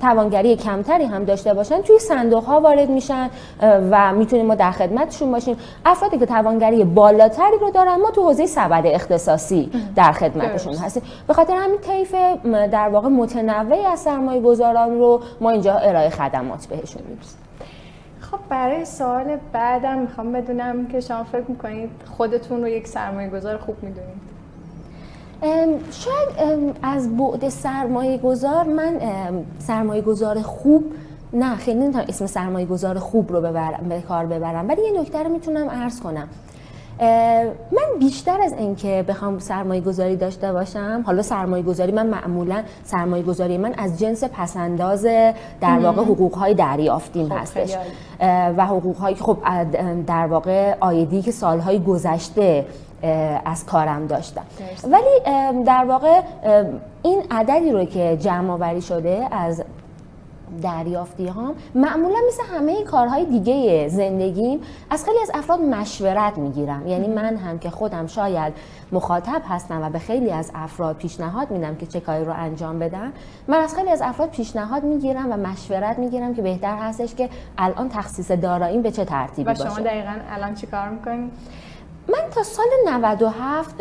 توانگری 0.00 0.56
کمتری 0.56 1.04
هم 1.04 1.24
داشته 1.24 1.54
باشن 1.54 1.82
توی 1.82 1.98
صندوق 1.98 2.44
ها 2.44 2.60
وارد 2.60 2.88
میشن 2.90 3.30
و 3.90 4.12
می‌تونیم 4.12 4.46
ما 4.46 4.54
در 4.54 4.70
خدمتشون 4.70 5.32
باشیم. 5.32 5.56
افرادی 5.84 6.18
که 6.18 6.26
توانگری 6.26 6.84
بالاتری 6.84 7.58
رو 7.60 7.70
دارن 7.70 7.96
ما 7.96 8.10
تو 8.10 8.22
حوزه 8.22 8.46
سبد 8.46 8.82
اختصاصی 8.86 9.70
در 9.96 10.12
خدمتشون 10.12 10.74
هستیم. 10.74 11.02
به 11.26 11.34
خاطر 11.34 11.54
همین 11.56 11.78
طیف 11.78 12.14
در 12.72 12.88
واقع 12.88 13.08
متنوعی 13.08 13.84
از 13.84 14.00
سرمایه 14.00 14.40
گذاران 14.40 14.98
رو 14.98 15.20
ما 15.40 15.50
اینجا 15.50 15.74
ارائه 15.74 16.10
خدمات 16.10 16.66
بهشون 16.66 17.02
میدیم 17.02 17.35
خب 18.30 18.38
برای 18.48 18.84
سوال 18.84 19.36
بعدم 19.52 19.98
می‌خوام 19.98 20.32
بدونم 20.32 20.86
که 20.86 21.00
شما 21.00 21.24
فکر 21.24 21.44
می‌کنید 21.48 21.90
خودتون 22.16 22.60
رو 22.60 22.68
یک 22.68 22.88
سرمایه 22.88 23.30
گذار 23.30 23.56
خوب 23.56 23.76
می‌دونید. 23.82 24.26
شاید 25.90 26.28
از 26.82 27.16
بعد 27.16 27.48
سرمایه 27.48 28.18
گذار 28.18 28.64
من 28.64 29.00
سرمایه 29.58 30.02
گذار 30.02 30.42
خوب 30.42 30.84
نه 31.32 31.56
خیلی 31.56 31.80
نمی‌تونم 31.80 32.04
اسم 32.08 32.26
سرمایه 32.26 32.66
گذار 32.66 32.98
خوب 32.98 33.32
رو 33.32 33.40
ببرم 33.40 33.86
به 33.88 34.00
کار 34.00 34.26
ببرم 34.26 34.68
ولی 34.68 34.82
یه 34.82 35.00
نکته 35.00 35.22
رو 35.22 35.30
می‌تونم 35.30 35.70
عرض 35.70 36.00
کنم. 36.00 36.28
من 37.72 37.98
بیشتر 37.98 38.40
از 38.40 38.52
اینکه 38.52 39.04
بخوام 39.08 39.38
سرمایه 39.38 39.80
گذاری 39.80 40.16
داشته 40.16 40.52
باشم 40.52 41.02
حالا 41.06 41.22
سرمایه 41.22 41.62
گذاری 41.62 41.92
من 41.92 42.06
معمولا 42.06 42.62
سرمایه 42.84 43.22
گذاری 43.22 43.58
من 43.58 43.74
از 43.78 43.98
جنس 43.98 44.24
پسنداز 44.24 45.06
در 45.60 45.78
واقع 45.78 46.02
حقوق 46.02 46.34
های 46.34 46.54
دریافتیم 46.54 47.28
خب 47.28 47.36
هستش. 47.36 47.76
و 48.56 48.66
حقوق 48.66 48.96
هایی 48.96 49.14
که 49.14 49.24
خب 49.24 49.38
در 50.06 50.26
واقع 50.26 50.74
آیدی 50.80 51.22
که 51.22 51.30
سالهای 51.30 51.78
گذشته 51.78 52.66
از 53.44 53.66
کارم 53.66 54.06
داشتم. 54.06 54.42
ولی 54.90 55.64
در 55.64 55.84
واقع 55.84 56.20
این 57.02 57.22
عددی 57.30 57.72
رو 57.72 57.84
که 57.84 58.16
جمع 58.20 58.52
آوری 58.52 58.82
شده 58.82 59.28
از 59.30 59.64
دریافتی 60.62 61.28
هم 61.28 61.54
معمولا 61.74 62.18
مثل 62.28 62.42
همه 62.56 62.82
کارهای 62.82 63.24
دیگه 63.24 63.88
زندگیم 63.88 64.60
از 64.90 65.04
خیلی 65.04 65.18
از 65.22 65.30
افراد 65.34 65.60
مشورت 65.60 66.38
می‌گیرم. 66.38 66.86
یعنی 66.86 67.08
من 67.08 67.36
هم 67.36 67.58
که 67.58 67.70
خودم 67.70 68.06
شاید 68.06 68.52
مخاطب 68.92 69.42
هستم 69.48 69.82
و 69.82 69.90
به 69.90 69.98
خیلی 69.98 70.30
از 70.30 70.50
افراد 70.54 70.96
پیشنهاد 70.96 71.50
میدم 71.50 71.76
که 71.76 71.86
چه 71.86 72.00
کاری 72.00 72.24
رو 72.24 72.32
انجام 72.36 72.78
بدن 72.78 73.12
من 73.48 73.58
از 73.58 73.74
خیلی 73.74 73.90
از 73.90 74.02
افراد 74.02 74.30
پیشنهاد 74.30 74.84
می‌گیرم 74.84 75.32
و 75.32 75.36
مشورت 75.36 75.98
می‌گیرم 75.98 76.34
که 76.34 76.42
بهتر 76.42 76.76
هستش 76.76 77.14
که 77.14 77.28
الان 77.58 77.88
تخصیص 77.88 78.30
داراییم 78.30 78.82
به 78.82 78.90
چه 78.90 79.04
ترتیبی 79.04 79.44
باشه 79.44 79.68
و 79.68 79.70
شما 79.70 79.80
دقیقا 79.80 80.14
الان 80.30 80.54
چی 80.54 80.66
کار 80.66 80.88
می‌کنید 80.88 81.32
من 82.08 82.30
تا 82.34 82.42
سال 82.42 82.66
97 82.86 83.74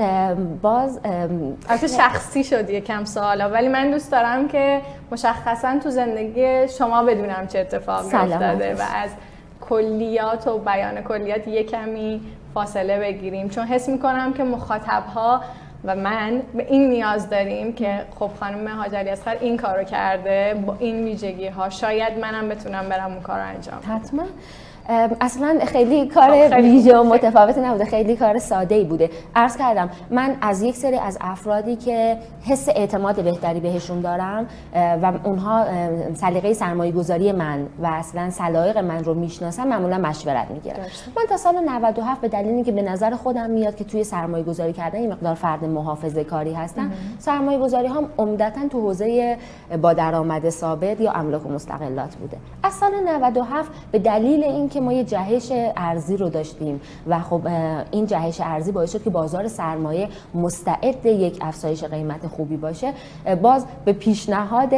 باز 0.62 1.00
البته 1.04 1.88
شخصی 1.88 2.44
شد 2.44 2.70
یکم 2.70 3.06
سوالا 3.06 3.50
ولی 3.50 3.68
من 3.68 3.92
دوست 3.92 4.12
دارم 4.12 4.48
که 4.48 4.82
مشخصا 5.12 5.80
تو 5.80 5.90
زندگی 5.90 6.68
شما 6.68 7.04
بدونم 7.04 7.48
چه 7.48 7.60
اتفاقی 7.60 8.16
افتاده 8.16 8.76
و 8.76 8.82
از 8.96 9.10
کلیات 9.70 10.48
و 10.48 10.58
بیان 10.58 11.02
کلیات 11.02 11.48
یه 11.48 11.64
کمی 11.64 12.22
فاصله 12.54 13.00
بگیریم. 13.00 13.50
چون 13.50 13.66
حس 13.66 13.90
می‌کنم 13.90 14.34
که 14.34 14.44
مخاطب 14.44 15.04
ها 15.16 15.42
و 15.84 15.96
من 15.96 16.42
به 16.54 16.68
این 16.70 16.90
نیاز 16.90 17.30
داریم 17.30 17.74
که 17.74 18.06
خب 18.20 18.30
خانم 18.40 18.68
هاجری 18.68 19.10
اسخر 19.10 19.38
این 19.42 19.58
کارو 19.58 19.84
کرده 19.84 20.64
با 20.66 20.76
این 20.80 21.04
ویژگی 21.04 21.48
ها 21.48 21.70
شاید 21.70 22.20
منم 22.20 22.50
بتونم 22.50 22.90
برم 22.90 23.12
اون 23.12 23.22
کار 23.22 23.40
رو 23.40 23.48
انجام 23.48 23.80
حتما. 23.90 24.24
اصلا 25.22 25.60
خیلی 25.66 26.08
کار 26.08 26.32
ویژه 26.62 26.98
و 26.98 27.04
متفاوتی 27.04 27.62
نبوده 27.62 27.86
خیلی 27.86 28.16
کار 28.16 28.40
ساده 28.40 28.76
ای 28.76 28.84
بوده. 28.84 29.10
عرض 29.36 29.58
کردم 29.58 29.90
من 30.10 30.36
از 30.42 30.62
یک 30.62 30.76
سری 30.76 30.98
از 30.98 31.18
افرادی 31.22 31.76
که 31.76 32.18
حس 32.46 32.70
اعتماد 32.70 33.24
بهتری 33.24 33.60
بهشون 33.60 34.02
دارم 34.02 34.48
و 34.74 35.14
اونها 35.24 35.66
سلیقه 36.14 36.54
سرمایه 36.54 36.92
گذاری 36.92 37.32
من 37.32 37.66
و 37.80 37.88
اصلا 37.88 38.30
سلایق 38.30 38.78
من 38.78 39.04
رو 39.04 39.14
می‌شناسن 39.14 39.68
معمولا 39.68 39.98
مشورت 39.98 40.52
می‌گیرم. 40.52 40.76
من 41.18 41.24
تا 41.30 41.38
سال 41.38 41.60
97 41.66 42.22
به 42.22 42.28
دلیلی 42.28 42.64
که 42.64 42.72
به 42.72 42.82
نظر 42.82 43.12
خودم 43.12 43.50
میاد 43.50 43.76
که 43.76 43.84
توی 43.84 44.04
سرمایه 44.04 44.44
گذاری 44.44 44.74
کردن 44.74 45.00
این 45.00 45.12
مقدار 45.12 45.36
فرد 45.36 45.66
محافظه 45.66 46.24
کاری 46.24 46.54
هستم 46.54 46.92
سرمایه 47.20 47.60
گذاری 47.60 47.88
هم 47.88 48.10
عمدتا 48.18 48.68
تو 48.70 48.82
حوزه 48.82 49.38
با 49.82 49.94
درآمد 49.94 50.50
ثابت 50.50 51.02
یا 51.02 51.12
املاک 51.12 51.46
و 51.46 51.50
مستقلات 51.50 52.16
بوده. 52.16 52.38
از 52.64 52.74
سال 52.74 52.92
97 53.08 53.72
به 53.92 54.00
دلیل 54.00 54.44
اینکه 54.44 54.75
ما 54.80 54.94
یه 54.94 55.04
جهش 55.04 55.52
ارزی 55.78 56.18
رو 56.18 56.30
داشتیم 56.30 56.82
و 57.08 57.20
خب 57.20 57.42
این 57.92 58.06
جهش 58.06 58.42
ارزی 58.42 58.72
باعث 58.72 58.92
شد 58.92 59.04
که 59.04 59.10
بازار 59.10 59.48
سرمایه 59.48 60.08
مستعد 60.36 61.06
یک 61.06 61.38
افزایش 61.42 61.84
قیمت 61.84 62.28
خوبی 62.28 62.58
باشه. 62.58 62.94
باز 63.42 63.66
به 63.86 63.94
پیشنهاد 63.94 64.74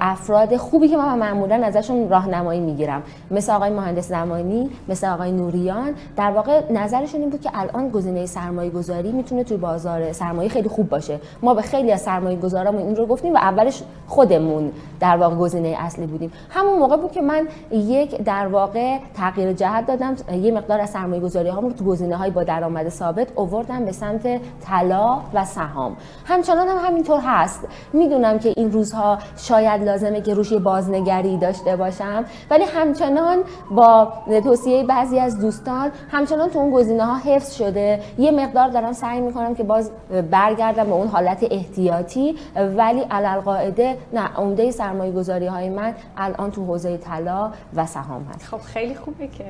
افراد 0.00 0.56
خوبی 0.56 0.88
که 0.88 0.96
من 0.96 1.18
معمولا 1.18 1.60
ازشون 1.64 2.08
راهنمایی 2.08 2.60
می‌گیرم. 2.60 3.02
مثل 3.30 3.52
آقای 3.52 3.70
مهندس 3.70 4.08
زمانی 4.08 4.70
مثل 4.88 5.08
آقای 5.08 5.32
نوریان. 5.32 5.94
در 6.16 6.30
واقع 6.30 6.72
نظرشون 6.72 7.20
این 7.20 7.30
بود 7.30 7.40
که 7.40 7.50
الان 7.54 7.88
گزینه 7.88 8.26
سرمایه 8.26 8.70
گذاری 8.70 9.12
می‌تونه 9.12 9.44
توی 9.44 9.56
بازار 9.56 10.12
سرمایه 10.12 10.48
خیلی 10.48 10.68
خوب 10.68 10.88
باشه. 10.88 11.20
ما 11.42 11.54
به 11.54 11.62
خیلی 11.62 11.92
از 11.92 12.00
سرمایه 12.00 12.38
گذارامون 12.38 12.82
این 12.82 12.96
رو 12.96 13.06
گفتیم 13.06 13.34
و 13.34 13.36
اولش 13.36 13.82
خودمون 14.06 14.72
در 15.00 15.16
واقع 15.16 15.36
گزینه 15.36 15.76
اصلی 15.78 16.06
بودیم. 16.06 16.32
همون 16.50 16.78
موقع 16.78 16.96
بود 16.96 17.12
که 17.12 17.22
من 17.22 17.48
یک 17.72 18.22
در 18.22 18.46
واقع 18.46 18.98
تغییر 19.26 19.52
جهت 19.52 19.86
دادم. 19.86 20.16
یه 20.32 20.52
مقدار 20.52 20.80
از 20.80 20.90
سرمایه 20.90 21.20
گذاری 21.20 21.50
رو 21.50 21.72
تو 21.72 21.84
گزینه 21.84 22.16
های 22.16 22.30
با 22.30 22.44
درآمد 22.44 22.88
ثابت 22.88 23.28
اووردم 23.34 23.84
به 23.84 23.92
سمت 23.92 24.40
طلا 24.64 25.20
و 25.34 25.44
سهام. 25.44 25.96
همچنان 26.24 26.68
هم 26.68 26.86
همینطور 26.86 27.20
هست. 27.24 27.60
می‌دونم 27.92 28.38
که 28.38 28.52
این 28.56 28.72
روزها 28.72 29.18
شاید 29.36 29.82
لازمه 29.82 30.20
که 30.20 30.34
روش 30.34 30.52
بازنگری 30.52 31.38
داشته 31.38 31.76
باشم 31.76 32.24
ولی 32.50 32.64
همچنان 32.64 33.36
با 33.70 34.12
توصیه 34.44 34.84
بعضی 34.84 35.18
از 35.18 35.40
دوستان 35.40 35.90
همچنان 36.10 36.50
تو 36.50 36.58
اون 36.58 36.70
گزینه 36.70 37.04
ها 37.04 37.16
حفظ 37.16 37.54
شده. 37.54 38.00
یه 38.18 38.30
مقدار 38.30 38.68
دارم 38.68 38.92
سعی 38.92 39.20
می‌کنم 39.20 39.54
که 39.54 39.62
باز 39.62 39.90
برگردم 40.30 40.84
به 40.84 40.92
اون 40.92 41.08
حالت 41.08 41.46
احتیاطی 41.50 42.36
ولی 42.76 43.00
علالقاعده 43.00 43.96
نه 44.12 44.34
عمده 44.36 44.70
سرمایه 44.70 45.12
گذاری 45.12 45.46
های 45.46 45.68
من 45.68 45.94
الان 46.16 46.50
تو 46.50 46.64
حوزه 46.64 46.96
طلا 46.96 47.50
و 47.76 47.86
سهام 47.86 48.26
هست. 48.34 48.46
خب 48.46 48.60
خیلی 48.60 48.94
خوبه 49.16 49.28
که 49.28 49.44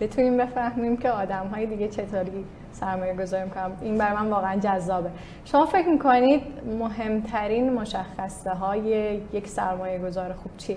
بتونیم 0.00 0.36
بفهمیم 0.36 0.96
که 0.96 1.10
آدم 1.10 1.46
های 1.46 1.66
دیگه 1.66 1.88
چطوری 1.88 2.44
سرمایه 2.72 3.14
گذاری 3.14 3.44
می‌کنم 3.44 3.76
این 3.82 3.98
برای 3.98 4.16
من 4.16 4.30
واقعا 4.30 4.56
جذابه 4.60 5.10
شما 5.44 5.66
فکر 5.66 5.88
می‌کنید 5.88 6.42
مهمترین 6.78 7.72
مشخصه 7.72 8.50
های 8.50 9.14
یک 9.32 9.48
سرمایه 9.48 9.98
گذار 9.98 10.32
خوب 10.32 10.56
چیه؟ 10.56 10.76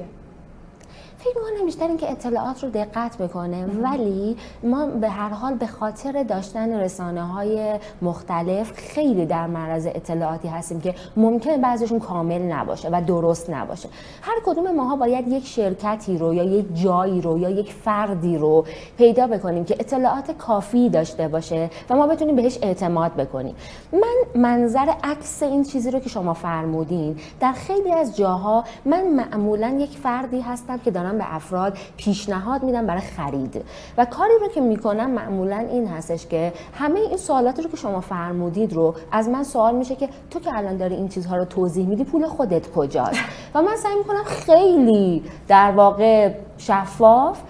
فکر 1.20 1.38
می‌کنم 1.38 1.66
بیشتر 1.66 1.88
اینکه 1.88 2.12
اطلاعات 2.12 2.64
رو 2.64 2.70
دقت 2.70 3.18
بکنه 3.18 3.66
ولی 3.66 4.38
ما 4.64 4.86
به 4.86 5.10
هر 5.10 5.30
حال 5.30 5.54
به 5.54 5.68
خاطر 5.68 6.24
داشتن 6.24 6.80
رسانه 6.80 7.24
های 7.24 7.80
مختلف 8.02 8.72
خیلی 8.72 9.26
در 9.26 9.48
معرض 9.48 9.86
اطلاعاتی 9.86 10.48
هستیم 10.48 10.82
که 10.82 10.96
ممکنه 11.18 11.58
بعضیشون 11.58 12.00
کامل 12.00 12.42
نباشه 12.42 12.90
و 12.92 13.02
درست 13.08 13.50
نباشه. 13.50 13.90
هر 14.22 14.36
کدوم 14.46 14.76
ماها 14.76 14.96
باید 14.96 15.28
یک 15.28 15.48
شرکتی 15.48 16.18
رو 16.18 16.34
یا 16.34 16.44
یک 16.44 16.66
جایی 16.82 17.22
رو 17.22 17.40
یا 17.40 17.50
یک 17.50 17.74
فردی 17.74 18.38
رو 18.38 18.66
پیدا 18.98 19.28
بکنیم 19.28 19.66
که 19.66 19.76
اطلاعات 19.80 20.32
کافی 20.32 20.90
داشته 20.90 21.28
باشه 21.28 21.70
و 21.90 21.96
ما 21.96 22.08
بتونیم 22.08 22.36
بهش 22.36 22.60
اعتماد 22.62 23.14
بکنیم. 23.14 23.56
من 23.94 24.42
منظر 24.42 24.94
عکس 25.04 25.44
این 25.44 25.64
چیزی 25.64 25.92
رو 25.92 26.00
که 26.00 26.10
شما 26.10 26.34
فرمودین 26.34 27.18
در 27.40 27.52
خیلی 27.52 27.92
از 27.92 28.18
جاها 28.18 28.64
من 28.86 29.08
معمولا 29.08 29.78
یک 29.80 29.98
فردی 29.98 30.42
هستم 30.42 30.78
که 30.78 30.92
دارم 30.92 31.05
به 31.14 31.36
افراد 31.36 31.78
پیشنهاد 31.98 32.64
میدم 32.64 32.86
برای 32.86 33.02
خرید. 33.02 33.66
و 33.98 34.06
کاری 34.06 34.34
رو 34.42 34.48
که 34.48 34.62
می‌کنم 34.62 35.12
معمولا 35.12 35.58
این 35.58 35.88
هستش 35.88 36.28
که 36.28 36.54
همه 36.74 37.00
این 37.00 37.18
سوالاتی 37.18 37.62
رو 37.62 37.70
که 37.70 37.78
شما 37.78 38.02
فرمودید 38.02 38.74
رو 38.74 38.96
از 39.12 39.30
من 39.30 39.44
سوال 39.44 39.76
میشه 39.76 39.96
که 39.96 40.10
تو 40.30 40.40
که 40.40 40.58
الان 40.58 40.78
داری 40.78 40.96
این 40.96 41.08
چیزها 41.08 41.36
رو 41.36 41.46
توضیح 41.46 41.88
میدی 41.88 42.04
پول 42.04 42.28
خودت 42.28 42.72
کجاست؟ 42.72 43.20
و 43.56 43.62
من 43.62 43.76
سعی 43.76 43.96
می‌کنم 43.98 44.24
خیلی 44.24 45.24
در 45.48 45.72
واقع 45.72 46.34
شفاف 46.58 47.42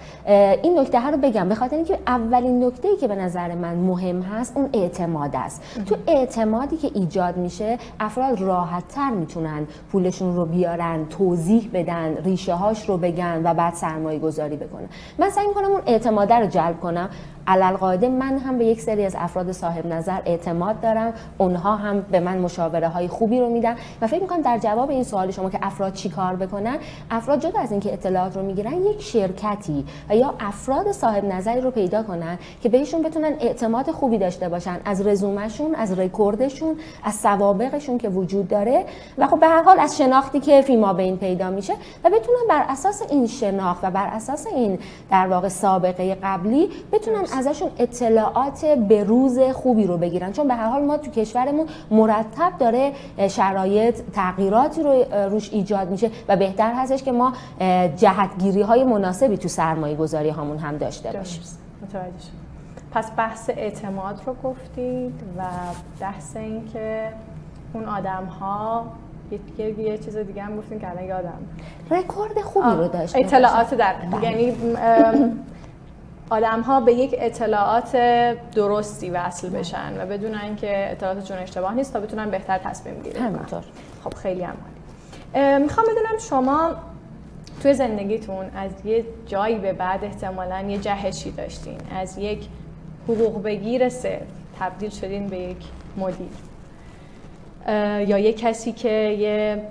این 0.62 0.78
نکته 0.78 1.00
ها 1.00 1.10
رو 1.10 1.16
بگم. 1.16 1.48
به 1.48 1.54
خاطر 1.54 1.76
اینکه 1.76 1.98
اولین 2.06 2.64
نکته 2.64 2.88
ای 2.88 2.96
که 2.96 3.08
به 3.08 3.14
نظر 3.14 3.54
من 3.54 3.74
مهم 3.74 4.22
هست 4.22 4.56
اون 4.56 4.70
اعتماد 4.72 5.30
است. 5.34 5.62
تو 5.86 5.96
اعتمادی 6.06 6.76
که 6.76 6.90
ایجاد 6.94 7.36
میشه 7.36 7.78
افراد 8.00 8.40
راحت 8.40 8.88
تر 8.88 9.10
می‌تونن 9.10 9.66
پولشون 9.92 10.36
رو 10.36 10.44
بیارن 10.46 11.06
توضیح 11.08 11.70
بدن 11.74 12.16
ریشه 12.24 12.54
هاش 12.54 12.88
رو 12.88 12.96
بگن 12.96 13.42
و 13.46 13.54
بعد 13.54 13.74
سرمایه 13.74 14.18
گذاری 14.18 14.56
بکنن 14.56 14.88
من 15.18 15.30
سعی 15.30 15.46
می‌کنم 15.46 15.70
اون 15.70 15.82
اعتماد 15.86 16.32
رو 16.32 16.46
جلب 16.46 16.80
کنم. 16.80 17.10
علالقاعده 17.46 18.08
من 18.08 18.38
هم 18.38 18.58
به 18.58 18.64
یک 18.64 18.80
سری 18.80 19.04
از 19.04 19.16
افراد 19.18 19.52
صاحب 19.52 19.86
نظر 19.86 20.20
اعتماد 20.26 20.80
دارم. 20.80 21.12
اونها 21.38 21.76
هم 21.76 22.00
به 22.00 22.20
من 22.20 22.38
مشاوره 22.38 22.88
های 22.88 23.08
خوبی 23.08 23.40
رو 23.40 23.48
میدن 23.48 23.76
و 24.00 24.06
فکر 24.06 24.22
می‌کنم 24.22 24.42
در 24.42 24.58
جواب 24.58 24.90
این 24.90 25.02
سوال 25.02 25.30
شما 25.30 25.50
که 25.50 25.58
افراد 25.62 25.92
چی 25.92 26.08
کار 26.08 26.36
بکنن 26.36 26.76
افراد 27.10 27.40
جدا 27.40 27.60
از 27.60 27.70
اینکه 27.70 27.92
اطلاعات 27.92 28.36
رو 28.36 28.42
می‌گیرن 28.42 28.72
یک 28.72 29.02
شرکتی 29.02 29.84
و 30.08 30.16
یا 30.16 30.34
افراد 30.40 30.92
صاحب 30.92 31.24
نظری 31.24 31.60
رو 31.60 31.70
پیدا 31.70 32.02
کنن 32.02 32.38
که 32.62 32.68
بهشون 32.68 33.02
بتونن 33.02 33.32
اعتماد 33.40 33.90
خوبی 33.90 34.18
داشته 34.18 34.48
باشن 34.48 34.76
از 34.84 35.06
رزومشون 35.06 35.74
از 35.74 35.98
رکوردشون 35.98 36.76
از 37.04 37.14
سوابقشون 37.14 37.98
که 37.98 38.08
وجود 38.08 38.48
داره 38.48 38.84
و 39.18 39.26
خب 39.26 39.40
به 39.40 39.46
هر 39.46 39.62
حال 39.62 39.80
از 39.80 39.96
شناختی 39.96 40.40
که 40.40 40.62
فیما 40.62 40.92
بین 40.92 41.16
پیدا 41.16 41.50
میشه 41.50 41.72
و 42.04 42.08
بتونن 42.08 42.46
بر 42.48 42.64
اساس 42.68 43.02
این 43.10 43.26
شناخت 43.26 43.84
و 43.84 43.90
بر 43.90 44.06
اساس 44.06 44.46
این 44.46 44.78
در 45.10 45.26
واقع 45.26 45.48
سابقه 45.48 46.14
قبلی 46.22 46.68
بتونن 46.92 47.24
ازشون 47.36 47.70
اطلاعات 47.78 48.64
به 48.64 49.04
روز 49.04 49.38
خوبی 49.38 49.86
رو 49.86 49.98
بگیرن. 49.98 50.32
چون 50.32 50.48
به 50.48 50.54
هر 50.54 50.68
حال 50.68 50.84
ما 50.84 50.96
تو 50.96 51.10
کشورمون 51.10 51.66
مرتب 51.90 52.52
داره 52.58 52.92
شرایط 53.28 53.94
تغییراتی 54.12 54.82
رو 54.82 55.04
روش 55.30 55.52
ایجاد 55.52 55.90
میشه 55.90 56.10
و 56.28 56.36
بهتر 56.36 56.72
هستش 56.74 57.02
که 57.02 57.12
ما 57.12 57.32
جهتگیری 57.96 58.62
های 58.62 58.84
مناسبی 58.84 59.36
تو 59.36 59.48
سرمایه 59.48 59.96
گذاری 59.96 60.28
هامون 60.28 60.58
هم 60.58 60.76
داشته 60.76 61.12
باشیم. 61.12 61.42
متوجه 61.82 62.06
پس 62.92 63.10
بحث 63.16 63.50
اعتماد 63.50 64.20
رو 64.26 64.36
گفتید 64.44 65.20
و 65.38 65.42
بحث 66.00 66.36
این 66.36 66.68
که 66.72 67.08
اون 67.72 67.84
آدم 67.84 68.24
ها 68.40 68.86
یه, 69.58 69.80
یه 69.80 69.98
چیز 69.98 70.16
دیگه 70.16 70.42
هم 70.42 70.56
گفتین 70.56 70.80
که 70.80 70.90
الان 70.90 71.04
یادم. 71.04 71.38
رکورد 71.90 72.40
خوبی 72.40 72.70
رو 72.70 72.88
داشت 72.88 73.16
اطلاعات 73.16 73.74
در 73.74 73.94
بله. 74.12 74.24
یعنی 74.24 74.56
آدم 76.30 76.60
ها 76.60 76.80
به 76.80 76.92
یک 76.92 77.14
اطلاعات 77.18 77.96
درستی 78.54 79.10
وصل 79.10 79.50
بشن 79.50 80.02
و 80.02 80.06
بدونن 80.06 80.56
که 80.56 80.90
اطلاعاتشون 80.90 81.36
اشتباه 81.36 81.74
نیست 81.74 81.92
تا 81.92 82.00
بتونن 82.00 82.30
بهتر 82.30 82.58
تصمیم 82.58 83.02
گیری 83.02 83.18
همینطور. 83.18 83.62
خب 84.04 84.14
خیلی 84.14 84.42
هم 84.42 84.56
می‌خوام 85.62 85.86
بدونم 85.86 86.18
شما 86.30 86.70
توی 87.62 87.74
زندگیتون 87.74 88.50
از 88.56 88.70
یه 88.84 89.04
جایی 89.26 89.58
به 89.58 89.72
بعد 89.72 90.04
احتمالا 90.04 90.60
یه 90.60 90.78
جهشی 90.78 91.30
داشتین؟ 91.30 91.78
از 91.96 92.18
یک 92.18 92.48
حقوق 93.08 93.42
بگیر 93.42 93.88
صرف 93.88 94.22
تبدیل 94.60 94.90
شدین 94.90 95.26
به 95.26 95.38
یک 95.38 95.64
مدیر. 95.96 96.28
یا 98.08 98.18
یه 98.18 98.32
کسی 98.32 98.72
که 98.72 98.88
یه 98.88 99.62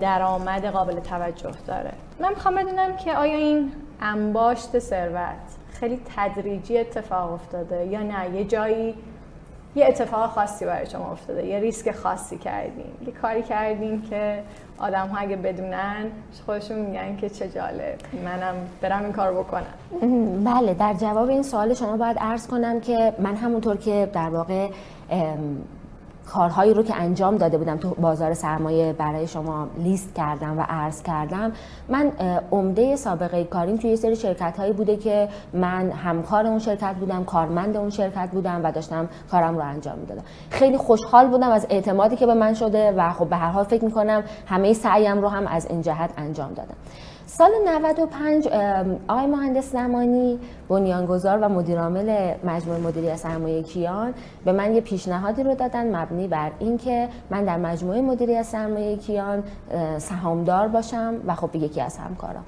درآمد 0.00 0.66
قابل 0.66 1.00
توجه 1.00 1.50
داره. 1.66 1.92
من 2.20 2.28
می‌خوام 2.28 2.54
بدونم 2.54 2.96
که 2.96 3.14
آیا 3.14 3.36
این 3.36 3.72
انباشت 4.00 4.78
ثروت 4.78 5.63
خیلی 5.84 6.00
تدریجی 6.16 6.78
اتفاق 6.78 7.32
افتاده. 7.32 7.86
یا 7.86 8.02
نه 8.02 8.30
یه 8.34 8.44
جایی 8.44 8.94
یه 9.76 9.86
اتفاق 9.86 10.30
خاصی 10.30 10.64
برای 10.64 10.86
شما 10.86 11.12
افتاده 11.12 11.46
یه 11.46 11.58
ریسک 11.58 11.90
خاصی 11.90 12.38
کردین. 12.38 12.92
یه 13.06 13.12
کاری 13.12 13.42
کردین 13.42 14.02
که 14.02 14.42
آدم 14.78 15.08
ها 15.08 15.18
اگه 15.18 15.36
بدونن 15.36 16.06
خودشون 16.46 16.78
میگن 16.78 17.16
که 17.16 17.28
چه 17.28 17.48
جالب. 17.48 17.98
منم 18.24 18.54
برم 18.80 19.02
این 19.02 19.12
کار 19.12 19.32
بکنم. 19.32 20.44
بله 20.44 20.74
در 20.74 20.94
جواب 20.94 21.28
این 21.28 21.42
سوال 21.42 21.74
شما 21.74 21.96
باید 21.96 22.18
عرض 22.18 22.46
کنم 22.46 22.80
که 22.80 23.12
من 23.18 23.36
همونطور 23.36 23.76
که 23.76 24.10
در 24.12 24.30
واقع 24.30 24.68
کارهایی 26.26 26.74
رو 26.74 26.82
که 26.82 26.94
انجام 26.96 27.36
داده 27.36 27.58
بودم 27.58 27.76
تو 27.76 27.90
بازار 27.90 28.34
سرمایه 28.34 28.92
برای 28.92 29.26
شما 29.26 29.68
لیست 29.78 30.14
کردم 30.14 30.58
و 30.58 30.62
عرض 30.68 31.02
کردم 31.02 31.52
من 31.88 32.12
عمده 32.52 32.96
سابقه 32.96 33.44
کاریم 33.44 33.76
توی 33.76 33.90
یه 33.90 33.96
سری 33.96 34.16
شرکت 34.16 34.56
هایی 34.58 34.72
بوده 34.72 34.96
که 34.96 35.28
من 35.52 35.90
همکار 35.90 36.46
اون 36.46 36.58
شرکت 36.58 36.94
بودم 36.94 37.24
کارمند 37.24 37.76
اون 37.76 37.90
شرکت 37.90 38.28
بودم 38.32 38.60
و 38.64 38.72
داشتم 38.72 39.08
کارم 39.30 39.56
رو 39.56 39.62
انجام 39.62 39.98
می‌دادم. 39.98 40.22
خیلی 40.50 40.76
خوشحال 40.76 41.28
بودم 41.28 41.50
از 41.50 41.66
اعتمادی 41.70 42.16
که 42.16 42.26
به 42.26 42.34
من 42.34 42.54
شده 42.54 42.92
و 42.92 43.12
خب 43.12 43.28
به 43.28 43.36
هر 43.36 43.50
حال 43.50 43.64
فکر 43.64 43.84
می‌کنم 43.84 44.24
همه 44.46 44.72
سعیم 44.72 45.20
رو 45.20 45.28
هم 45.28 45.46
از 45.46 45.66
این 45.66 45.82
جهت 45.82 46.10
انجام 46.16 46.54
دادم. 46.54 46.74
سال 47.26 47.50
95 47.66 48.48
آقای 49.08 49.26
مهندس 49.26 49.72
زمانی 49.72 50.38
بنیانگذار 50.68 51.38
و 51.38 51.48
مدیرعامل 51.48 52.34
مجموعه 52.44 52.80
مدیریت 52.80 53.16
سرمایه 53.16 53.62
کیان 53.62 54.14
به 54.44 54.52
من 54.52 54.74
یه 54.74 54.80
پیشنهادی 54.80 55.42
رو 55.42 55.54
دادن 55.54 55.96
مبنی 55.96 56.28
بر 56.28 56.50
اینکه 56.58 57.08
من 57.30 57.44
در 57.44 57.56
مجموعه 57.56 58.00
مدیریت 58.00 58.42
سرمایه 58.42 58.96
کیان 58.96 59.42
سهامدار 59.98 60.68
باشم 60.68 61.14
و 61.26 61.34
خب 61.34 61.56
یکی 61.56 61.80
از 61.80 61.98
همکارم 61.98 62.44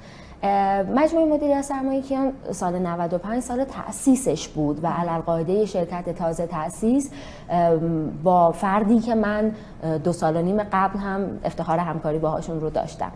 مجموعه 0.95 1.35
مدیریت 1.35 1.62
سرمایه 1.62 2.02
کیان 2.02 2.33
سال 2.50 2.78
95 2.78 3.43
سال 3.43 3.64
تأسیسش 3.64 4.49
بود 4.49 4.85
و 4.85 4.87
علالقاعده 4.87 5.64
شرکت 5.64 6.11
تازه 6.11 6.47
تأسیس 6.47 7.11
با 8.23 8.52
فردی 8.52 9.00
که 9.00 9.14
من 9.14 9.52
دو 10.05 10.12
سال 10.12 10.37
و 10.37 10.43
نیم 10.43 10.62
قبل 10.73 10.99
هم 10.99 11.21
افتخار 11.45 11.78
همکاری 11.78 12.19
باهاشون 12.19 12.61
رو 12.61 12.71
داشتم. 12.71 13.11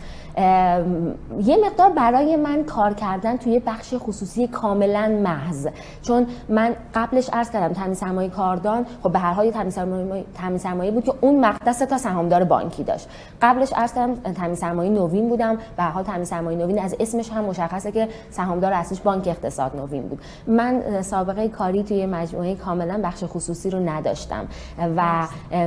یه 1.44 1.56
مقدار 1.66 1.90
برای 1.90 2.36
من 2.36 2.64
کار 2.64 2.94
کردن 2.94 3.36
توی 3.36 3.58
بخش 3.58 3.94
خصوصی 3.98 4.46
کاملا 4.46 5.20
محض. 5.24 5.68
چون 6.02 6.26
من 6.48 6.74
قبلش 6.94 7.30
عرض 7.32 7.50
کردم 7.50 7.74
تامین 7.74 7.94
سرمایه 7.94 8.28
کاردان 8.28 8.86
خب 9.02 9.12
به 9.12 9.18
هر 9.18 9.32
حال 9.32 9.50
تامین 9.50 10.58
سرمایه 10.58 10.90
بود 10.90 11.04
که 11.04 11.14
اون 11.20 11.40
مقدس 11.40 11.78
تا 11.78 11.98
سهامدار 11.98 12.44
بانکی 12.44 12.84
داشت. 12.84 13.08
قبلش 13.42 13.72
عرض 13.72 13.94
کردم 13.94 14.32
تامین 14.32 14.54
سرمایه 14.54 14.90
نوین 14.90 15.28
بودم 15.28 15.56
به 15.76 15.82
هر 15.82 15.90
حال 15.90 16.04
تامین 16.04 16.24
سرمایه 16.24 16.58
نوین 16.58 16.78
از 16.78 16.94
اسمش 17.10 17.30
هم 17.32 17.44
مشخصه 17.44 17.92
که 17.92 18.08
سهامدار 18.30 18.72
اصلیش 18.72 19.00
بانک 19.00 19.28
اقتصاد 19.28 19.76
نوین 19.76 20.02
بود. 20.02 20.20
من 20.46 21.02
سابقه 21.02 21.48
کاری 21.48 21.82
توی 21.82 22.06
مجموعه 22.06 22.54
کاملا 22.54 23.00
بخش 23.04 23.24
خصوصی 23.24 23.70
رو 23.70 23.88
نداشتم 23.88 24.46
و 24.96 25.26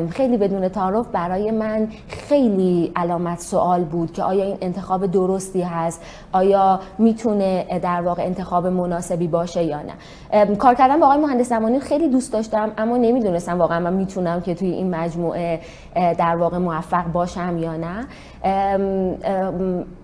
خیلی 0.10 0.38
بدون 0.38 0.70
تعارف 0.70 1.08
برای 1.08 1.52
من 1.52 1.88
خیلی 2.08 2.92
علامت 2.96 3.40
سوال 3.40 3.84
بود 3.84 4.14
که 4.14 4.24
آیا 4.24 4.44
این 4.44 4.58
انتخاب 4.62 5.06
درستی 5.06 5.62
هست؟ 5.62 6.02
آیا 6.32 6.80
می‌تونه 6.98 7.80
در 7.84 8.02
واقع 8.02 8.24
انتخاب 8.24 8.68
مناسبی 8.68 9.28
باشه 9.28 9.64
یا 9.64 9.80
نه؟ 9.82 10.56
کار 10.56 10.76
کردن 10.76 11.00
با 11.00 11.06
آقای 11.06 11.18
مهندس 11.18 11.50
زمانی 11.50 11.80
خیلی 11.80 12.10
دوست 12.10 12.34
داشتم 12.34 12.72
اما 12.78 12.98
نمی‌دونستم 12.98 13.60
واقعا 13.60 13.80
من 13.80 13.94
می‌تونم 13.94 14.42
که 14.42 14.56
توی 14.56 14.70
این 14.70 14.96
مجموعه 14.96 15.60
در 15.96 16.36
واقع 16.36 16.58
موفق 16.58 17.06
باشم 17.06 17.58
یا 17.58 17.78
نه. 17.78 18.06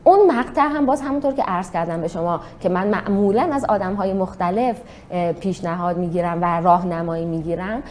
اون 0.04 0.32
مقطع 0.32 0.62
هم 0.62 0.86
باز 0.86 1.02
همونطور 1.02 1.29
که 1.32 1.44
عرض 1.44 1.72
کردم 1.72 2.02
به 2.02 2.08
شما 2.08 2.42
که 2.60 2.70
من 2.70 2.88
معمولا 2.88 3.50
از 3.54 3.66
آدم 3.66 3.94
های 3.94 4.14
مختلف 4.14 4.76
پیشنهاد 5.40 5.98
می‌گیرم 5.98 6.42
و 6.42 6.62
راهنمایی 6.62 7.26
می‌گیرم. 7.26 7.84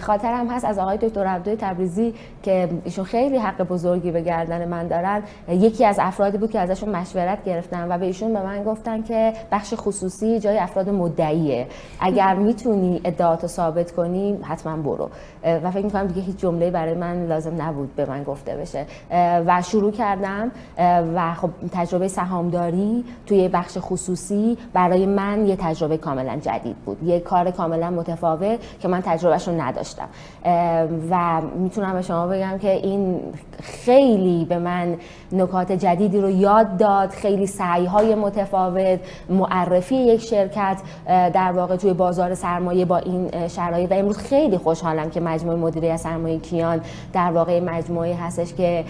خاطرم 0.00 0.48
هست 0.48 0.64
از 0.64 0.78
آقای 0.78 0.96
دکتر 0.96 1.26
عبدوی 1.26 1.56
تبریزی 1.56 2.14
که 2.42 2.68
ایشون 2.84 3.04
خیلی 3.04 3.38
حق 3.38 3.62
بزرگی 3.62 4.10
به 4.10 4.20
گردن 4.20 4.68
من 4.68 4.86
دارن. 4.86 5.22
یکی 5.48 5.84
از 5.84 5.98
افرادی 6.00 6.38
بود 6.38 6.50
که 6.50 6.60
ازشون 6.60 6.88
مشورت 6.88 7.44
گرفتم 7.44 7.86
و 7.90 7.98
به 7.98 8.06
ایشون 8.06 8.32
به 8.32 8.42
من 8.42 8.64
گفتن 8.64 9.02
که 9.02 9.32
بخش 9.52 9.74
خصوصی 9.76 10.40
جای 10.40 10.58
افراد 10.58 10.90
مدعیه. 10.90 11.66
اگر 12.00 12.34
می‌تونی 12.34 13.00
ادعاتو 13.04 13.46
ثابت 13.46 13.92
کنی 13.92 14.38
حتما 14.42 14.76
برو. 14.76 15.08
و 15.44 15.70
فکر 15.70 15.84
می‌کنم 15.84 16.06
دیگه 16.06 16.22
هیچ 16.22 16.36
جمله 16.36 16.70
برای 16.70 16.94
من 16.94 17.26
لازم 17.26 17.62
نبود 17.62 17.96
به 17.96 18.06
من 18.06 18.22
گفته 18.22 18.56
بشه. 18.56 18.86
و 19.46 19.62
شروع 19.62 19.92
کردم. 19.92 20.50
و 21.14 21.34
خب 21.34 21.50
تجربه 21.72 22.08
سهامداری 22.56 23.04
توی 23.26 23.48
بخش 23.48 23.78
خصوصی 23.80 24.58
برای 24.72 25.06
من 25.06 25.46
یه 25.46 25.56
تجربه 25.56 25.96
کاملا 25.96 26.36
جدید 26.36 26.76
بود. 26.76 27.02
یه 27.02 27.20
کار 27.20 27.50
کاملا 27.50 27.90
متفاوت 27.90 28.58
که 28.80 28.88
من 28.88 29.00
تجربهش 29.00 29.48
رو 29.48 29.60
نداشتم 29.60 30.08
و 31.10 31.40
می‌تونم 31.58 31.92
به 31.92 32.02
شما 32.02 32.26
بگم 32.26 32.58
که 32.58 32.70
این 32.70 33.20
خیلی 33.62 34.44
به 34.44 34.58
من 34.58 34.96
نکات 35.32 35.72
جدیدی 35.72 36.20
رو 36.20 36.30
یاد 36.30 36.76
داد 36.76 37.10
خیلی 37.10 37.46
سعی 37.46 37.86
های 37.86 38.14
متفاوت 38.14 39.00
معرفی 39.28 39.96
یک 39.96 40.20
شرکت 40.20 40.78
در 41.06 41.52
واقع 41.52 41.76
توی 41.76 41.92
بازار 41.92 42.34
سرمایه 42.34 42.84
با 42.84 42.96
این 42.96 43.48
شرایط. 43.48 43.90
و 43.92 43.94
امروز 43.94 44.18
خیلی 44.18 44.58
خوشحالم 44.58 45.10
که 45.10 45.20
مجموعه 45.20 45.56
مدیریت 45.56 45.96
سرمایه 45.96 46.38
کیان 46.38 46.80
در 47.12 47.32
واقع 47.32 47.60
مجموعه 47.60 48.14
هستش 48.14 48.54
که 48.54 48.84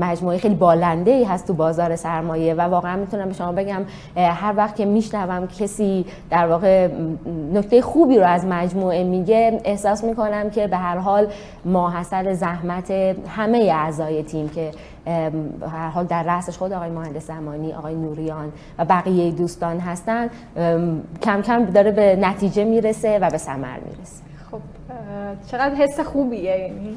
مجموعه 0.00 0.38
خیلی 0.38 0.54
بالنده 0.54 1.10
ای 1.10 1.24
هست 1.24 1.46
تو 1.46 1.54
بازار 1.54 1.96
سرمایه 1.96 2.54
و 2.54 2.68
واقعا 2.76 2.96
می‌تونم 2.96 3.28
به 3.28 3.34
شما 3.34 3.52
بگم 3.52 3.82
هر 4.16 4.54
وقت 4.56 4.76
که 4.76 4.84
میشنوم 4.84 5.46
کسی 5.46 6.04
در 6.30 6.46
واقع 6.46 6.88
نکته 7.52 7.82
خوبی 7.82 8.18
رو 8.18 8.24
از 8.24 8.44
مجموعه 8.44 9.04
میگه 9.04 9.60
احساس 9.64 10.04
می‌کنم 10.04 10.50
که 10.50 10.66
به 10.66 10.76
هر 10.76 10.98
حال 10.98 11.26
ماحصل 11.64 12.32
زحمت 12.32 12.90
همه 13.36 13.58
اعضای 13.58 14.22
تیم 14.22 14.48
که 14.48 14.70
هر 15.72 15.88
حال 15.88 16.04
در 16.04 16.22
رأسش 16.22 16.58
خود 16.58 16.72
آقای 16.72 16.90
مهندس 16.90 17.26
زمانی 17.26 17.72
آقای 17.72 17.94
نوریان 17.94 18.52
و 18.78 18.84
بقیه 18.84 19.30
دوستان 19.30 19.78
هستن 19.78 20.30
کم 21.22 21.42
کم 21.42 21.64
داره 21.64 21.90
به 21.90 22.16
نتیجه 22.16 22.64
می‌رسه 22.64 23.18
و 23.18 23.30
به 23.30 23.38
ثمر 23.38 23.78
می‌رسه. 23.86 24.22
خب 24.50 24.60
چقدر 25.50 25.74
حس 25.74 26.00
خوبیه 26.00 26.58
یعنی 26.58 26.96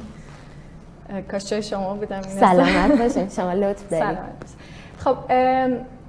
کاش 1.30 1.52
شما 1.52 1.94
بودم. 1.94 2.22
سلامت 2.22 2.98
باشین. 2.98 3.28
شما 3.28 3.52
لطف 3.52 3.90
دارید. 3.90 4.18
خب 5.04 5.32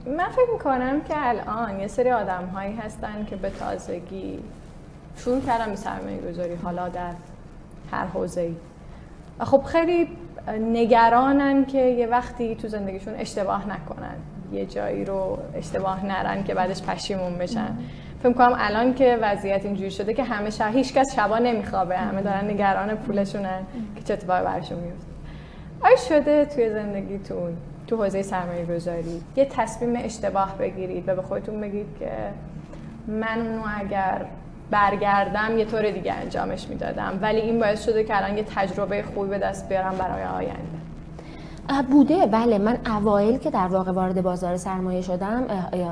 من 0.06 0.30
فکر 0.32 0.52
می‌کنم 0.54 1.02
که 1.02 1.14
الان 1.18 1.80
یه 1.80 1.88
سری 1.88 2.12
آدم 2.12 2.46
هایی 2.46 2.76
هستن 2.76 3.26
که 3.30 3.36
به 3.36 3.50
تازگی 3.50 4.40
شروع 5.18 5.42
کردن 5.42 5.70
به 5.70 5.76
سرمایه 5.76 6.18
گذاری 6.18 6.56
حالا 6.56 6.90
در 6.90 7.12
هر 7.92 8.06
حوزه 8.06 8.42
ای 8.42 8.56
خب 9.40 9.64
خیلی 9.64 10.08
نگرانن 10.60 11.66
که 11.66 11.78
یه 11.78 12.08
وقتی 12.08 12.56
تو 12.56 12.68
زندگیشون 12.68 13.14
اشتباه 13.16 13.70
نکنن 13.70 14.16
یه 14.52 14.66
جایی 14.66 15.06
رو 15.06 15.38
اشتباه 15.56 16.06
نرن 16.06 16.44
که 16.44 16.54
بعدش 16.54 16.82
پشیمون 16.82 17.38
بشن. 17.38 17.78
فکر 18.24 18.34
کنم 18.34 18.56
الان 18.60 18.94
که 18.94 19.18
وضعیت 19.22 19.66
اینجوری 19.66 19.92
شده 19.92 20.14
که 20.14 20.24
همه 20.24 20.50
شب 20.50 20.72
هیچ 20.74 20.94
کس 20.94 21.16
شبا 21.16 21.38
نمیخوابه 21.38 21.98
همه 21.98 22.22
دارن 22.22 22.50
نگران 22.50 22.96
پولشونن 22.96 23.62
که 23.96 24.04
چه 24.04 24.14
اتفاقی 24.14 24.46
براشون 24.46 24.80
میفته 24.80 25.08
آیا 25.82 25.96
شده 25.96 26.46
توی 26.46 26.70
زندگیتون 26.70 27.58
تو 27.92 28.04
حوزه 28.04 28.22
سرمایه 28.22 28.66
گذاری 28.66 29.22
یه 29.36 29.46
تصمیم 29.46 29.96
اشتباه 29.96 30.58
بگیرید 30.58 31.10
و 31.10 31.16
به 31.16 31.22
خودتون 31.22 31.62
بگید 31.62 31.86
که 32.00 32.12
من 33.08 33.48
اونو 33.48 33.62
اگر 33.80 34.26
برگردم 34.70 35.58
یه 35.58 35.66
طور 35.66 35.92
دیگه 35.92 36.14
انجامش 36.14 36.68
می‌دادم. 36.68 37.20
ولی 37.22 37.40
این 37.40 37.60
باعث 37.60 37.86
شده 37.86 38.04
که 38.04 38.18
الان 38.18 38.38
یه 38.38 38.44
تجربه 38.56 39.04
خوبی 39.04 39.30
به 39.30 39.38
دست 39.38 39.70
بیارم 39.70 39.96
برای 39.98 40.24
آینده. 40.24 40.81
بوده. 41.92 42.26
بله 42.26 42.58
من 42.58 42.78
اوایل 42.86 43.38
که 43.38 43.50
در 43.50 43.68
واقع 43.68 43.92
وارد 43.92 44.24
بازار 44.24 44.58
سرمایه 44.58 45.02
شدم 45.02 45.44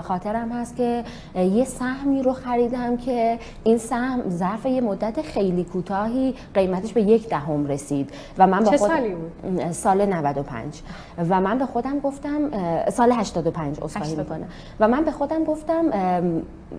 خاطرم 0.02 0.52
هست 0.52 0.76
که 0.76 1.04
یه 1.36 1.66
سهمی 1.66 2.24
رو 2.24 2.34
خریدم 2.34 2.98
که 2.98 3.40
این 3.64 3.78
سهم 3.78 4.30
ظرف 4.30 4.66
یه 4.66 4.82
مدت 4.82 5.22
خیلی 5.22 5.64
کوتاهی 5.64 6.36
قیمتش 6.54 6.94
به 6.94 7.02
یک 7.02 7.30
دهم 7.30 7.68
رسید. 7.68 8.10
و 8.38 8.48
من 8.48 8.64
با 8.64 8.72
چه 8.72 8.78
سالی 8.78 9.16
بود؟ 9.16 9.72
سال 9.72 10.06
95 10.06 10.82
و 11.30 11.42
من 11.42 11.58
به 11.58 11.66
خودم 11.66 12.00
گفتم 12.00 12.40
سال 12.90 13.12
85 13.12 13.84
اصلاحی 13.84 14.16
می‌کنه 14.16 14.46
و 14.80 14.88
من 14.88 15.04
به 15.04 15.12
خودم 15.12 15.44
گفتم 15.44 15.84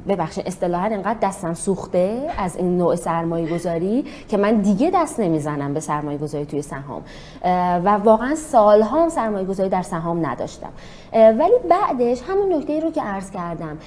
ببخشید 0.09 0.47
اصطلاحا 0.47 0.85
انقدر 0.85 1.19
دستم 1.23 1.55
سوخته 1.55 2.31
از 2.39 2.57
این 2.57 2.79
نوع 2.79 2.97
سرمایه 2.97 3.55
گذاری 3.55 4.05
که 4.29 4.37
من 4.37 4.57
دیگه 4.61 4.91
دست 4.95 5.21
نمی‌زنم 5.21 5.75
به 5.75 5.81
سرمایه 5.81 6.19
گذاری 6.19 6.47
توی 6.47 6.63
سهام. 6.63 7.03
و 7.85 7.91
واقعا 7.91 8.35
سال 8.35 8.80
هم 8.85 9.09
سرمایه 9.09 9.47
گذاری 9.47 9.69
در 9.69 9.83
سهام 9.83 10.27
نداشتم. 10.27 10.73
ولی 11.13 11.55
بعدش 11.71 12.23
همون 12.29 12.53
نکته 12.53 12.81
رو 12.81 12.91
که 12.91 13.03
عرض 13.03 13.31
کردم. 13.31 13.79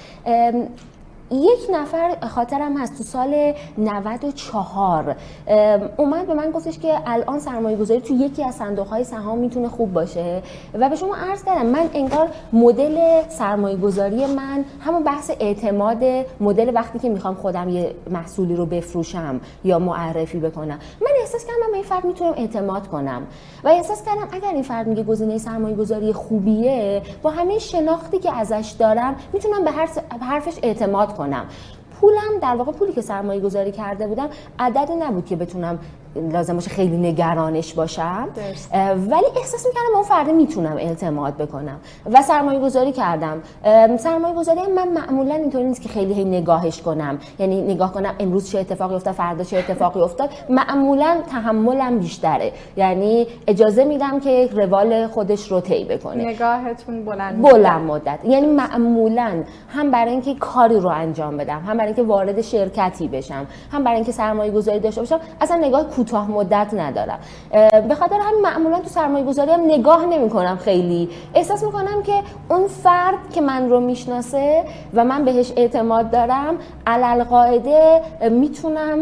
یک 1.34 1.70
نفر 1.72 2.16
خاطرم 2.28 2.76
هست 2.76 2.98
تو 2.98 3.02
سال 3.02 3.52
94 3.78 5.16
اومد 5.96 6.26
به 6.26 6.34
من 6.34 6.50
گفتش 6.50 6.78
که 6.78 6.94
الان 7.06 7.38
سرمایه 7.38 7.76
گذاری 7.76 8.00
تو 8.00 8.14
یکی 8.14 8.44
از 8.44 8.54
صندوق 8.54 8.86
های 8.86 9.04
سهام 9.04 9.38
می‌تونه 9.38 9.68
خوب 9.68 9.92
باشه 9.92 10.42
و 10.74 10.88
به 10.88 10.96
شما 10.96 11.16
عرض 11.16 11.44
کردم 11.44 11.66
من 11.66 11.90
انگار 11.94 12.28
مدل 12.52 13.22
سرمایه 13.28 13.76
گذاری 13.76 14.26
من 14.26 14.64
همون 14.80 15.02
بحث 15.02 15.30
اعتماد 15.40 16.04
مدل 16.40 16.74
وقتی 16.74 16.98
که 16.98 17.08
می‌خوام 17.08 17.34
خودم 17.34 17.68
یه 17.68 17.94
محصولی 18.10 18.56
رو 18.56 18.66
بفروشم 18.66 19.40
یا 19.64 19.78
معرفی 19.78 20.38
بکنم. 20.38 20.78
من 21.00 21.10
احساس 21.20 21.44
کردم 21.44 21.70
به 21.70 21.74
این 21.74 21.84
فرد 21.84 22.04
می‌تونم 22.04 22.32
اعتماد 22.36 22.88
کنم 22.88 23.22
و 23.64 23.68
احساس 23.68 24.02
کردم 24.02 24.28
اگر 24.32 24.48
این 24.48 24.62
فرد 24.62 24.86
میگه 24.86 25.02
گزینه 25.02 25.38
سرمایه 25.38 25.76
گذاری 25.76 26.12
خوبیه 26.12 27.02
با 27.22 27.30
همه 27.30 27.58
شناختی 27.58 28.18
که 28.18 28.36
ازش 28.36 28.74
دارم 28.78 29.16
می‌تونم 29.32 29.64
به 29.64 29.70
حرفش 30.26 30.58
اعتماد 30.62 31.16
کنم. 31.16 31.23
پولم 32.00 32.38
در 32.42 32.56
واقع 32.56 32.72
پولی 32.72 32.92
که 32.92 33.00
سرمایه 33.00 33.40
گذاری 33.40 33.72
کرده 33.72 34.06
بودم 34.06 34.28
عددی 34.58 34.94
نبود 34.96 35.26
که 35.26 35.36
بتونم 35.36 35.78
لازم 36.16 36.54
باشه 36.54 36.70
خیلی 36.70 36.96
نگرانش 36.96 37.74
باشم. 37.74 38.28
ولی 38.96 39.26
احساس 39.36 39.66
می‌کردم 39.66 39.94
اون 39.94 40.02
فرد 40.02 40.30
می‌تونم 40.30 40.76
اعتماد 40.76 41.36
بکنم 41.36 41.76
و 42.12 42.22
سرمایه 42.22 42.60
گذاری 42.60 42.92
کردم 42.92 43.42
سرمایه 43.96 44.34
گذاری 44.34 44.60
من 44.76 44.88
معمولا 44.88 45.34
اینطوری 45.34 45.64
نیست 45.64 45.82
که 45.82 45.88
خیلی 45.88 46.14
هی 46.14 46.24
نگاهش 46.24 46.82
کنم. 46.82 47.18
یعنی 47.38 47.62
نگاه 47.62 47.92
کنم 47.92 48.14
امروز 48.18 48.50
چه 48.50 48.58
اتفاقی 48.58 48.94
افتاد 48.94 49.14
فردا 49.14 49.44
چه 49.44 49.58
اتفاقی 49.58 50.00
افتاد. 50.00 50.30
معمولا 50.48 51.16
تحملم 51.30 51.98
بیشتره. 51.98 52.52
یعنی 52.76 53.26
اجازه 53.46 53.84
میدم 53.84 54.20
که 54.20 54.48
روال 54.52 55.06
خودش 55.06 55.52
رو 55.52 55.60
طی 55.60 55.84
بکنه. 55.84 56.24
نگاهتون 56.24 57.04
بلند 57.04 57.42
بلند 57.42 57.82
مدت. 57.82 58.18
یعنی 58.24 58.46
معمولا 58.46 59.44
هم 59.68 59.90
برای 59.90 60.10
اینکه 60.10 60.34
کاری 60.34 60.80
رو 60.80 60.88
انجام 60.88 61.36
بدم 61.36 61.60
هم 61.66 61.76
برای 61.76 61.86
اینکه 61.86 62.02
وارد 62.02 62.40
شرکتی 62.40 63.08
بشم 63.08 63.46
هم 63.72 63.84
برای 63.84 63.96
اینکه 63.96 64.12
سرمایه 64.12 64.50
گذاری 64.50 64.80
داشته 64.80 65.00
باشم 65.00 65.20
اصلا 65.40 65.56
نگاه 65.56 65.90
کوتاه 66.04 66.30
مدت 66.30 66.74
ندارم. 66.74 67.18
به 67.88 67.94
خاطر 67.94 68.14
همین 68.14 68.42
معمولا 68.42 68.80
تو 68.80 68.88
سرمایه 68.88 69.24
گذاری 69.24 69.50
هم 69.50 69.60
نگاه 69.60 70.06
نمی 70.06 70.30
کنم 70.30 70.56
خیلی. 70.56 71.08
احساس 71.34 71.64
می‌کنم 71.64 72.02
که 72.02 72.12
اون 72.48 72.66
فرد 72.66 73.30
که 73.32 73.40
من 73.40 73.70
رو 73.70 73.80
می‌شناسه 73.80 74.64
و 74.94 75.04
من 75.04 75.24
بهش 75.24 75.52
اعتماد 75.56 76.10
دارم 76.10 76.54
علل 76.86 77.24
قاعده 77.24 78.00
می‌تونم 78.30 78.98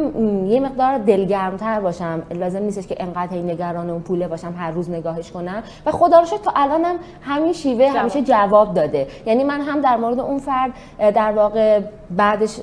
یه 0.50 0.60
مقدار 0.60 0.98
دلگرمتر 0.98 1.80
باشم. 1.80 2.22
لازم 2.34 2.62
نیستش 2.62 2.86
که 2.86 2.96
انقدر 2.98 3.36
نگران 3.36 3.90
اون 3.90 4.02
پوله 4.02 4.28
باشم 4.28 4.54
هر 4.58 4.70
روز 4.70 4.90
نگاهش 4.90 5.30
کنم. 5.30 5.62
و 5.86 5.90
خدا 5.90 6.18
رو 6.18 6.24
تا 6.24 6.52
الانم 6.56 6.94
همین 7.22 7.52
شیوه 7.52 7.88
همیشه 7.88 8.22
جواب 8.22 8.74
داده. 8.74 9.06
یعنی 9.26 9.44
من 9.44 9.60
هم 9.60 9.80
در 9.80 9.96
مورد 9.96 10.20
اون 10.20 10.38
فرد 10.38 10.70
در 10.98 11.32
واقع 11.32 11.80
بعدش 12.10 12.60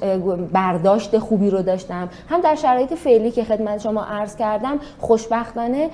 برداشت 0.53 1.17
خوبی 1.17 1.49
رو 1.49 1.61
داشتم. 1.61 2.09
هم 2.29 2.41
در 2.41 2.55
شرایط 2.55 2.93
فعلی 2.93 3.31
که 3.31 3.43
خدمت 3.43 3.79
شما 3.79 4.03
عرض 4.03 4.28
کردم 4.35 4.79
خوشبختانه 4.99 5.89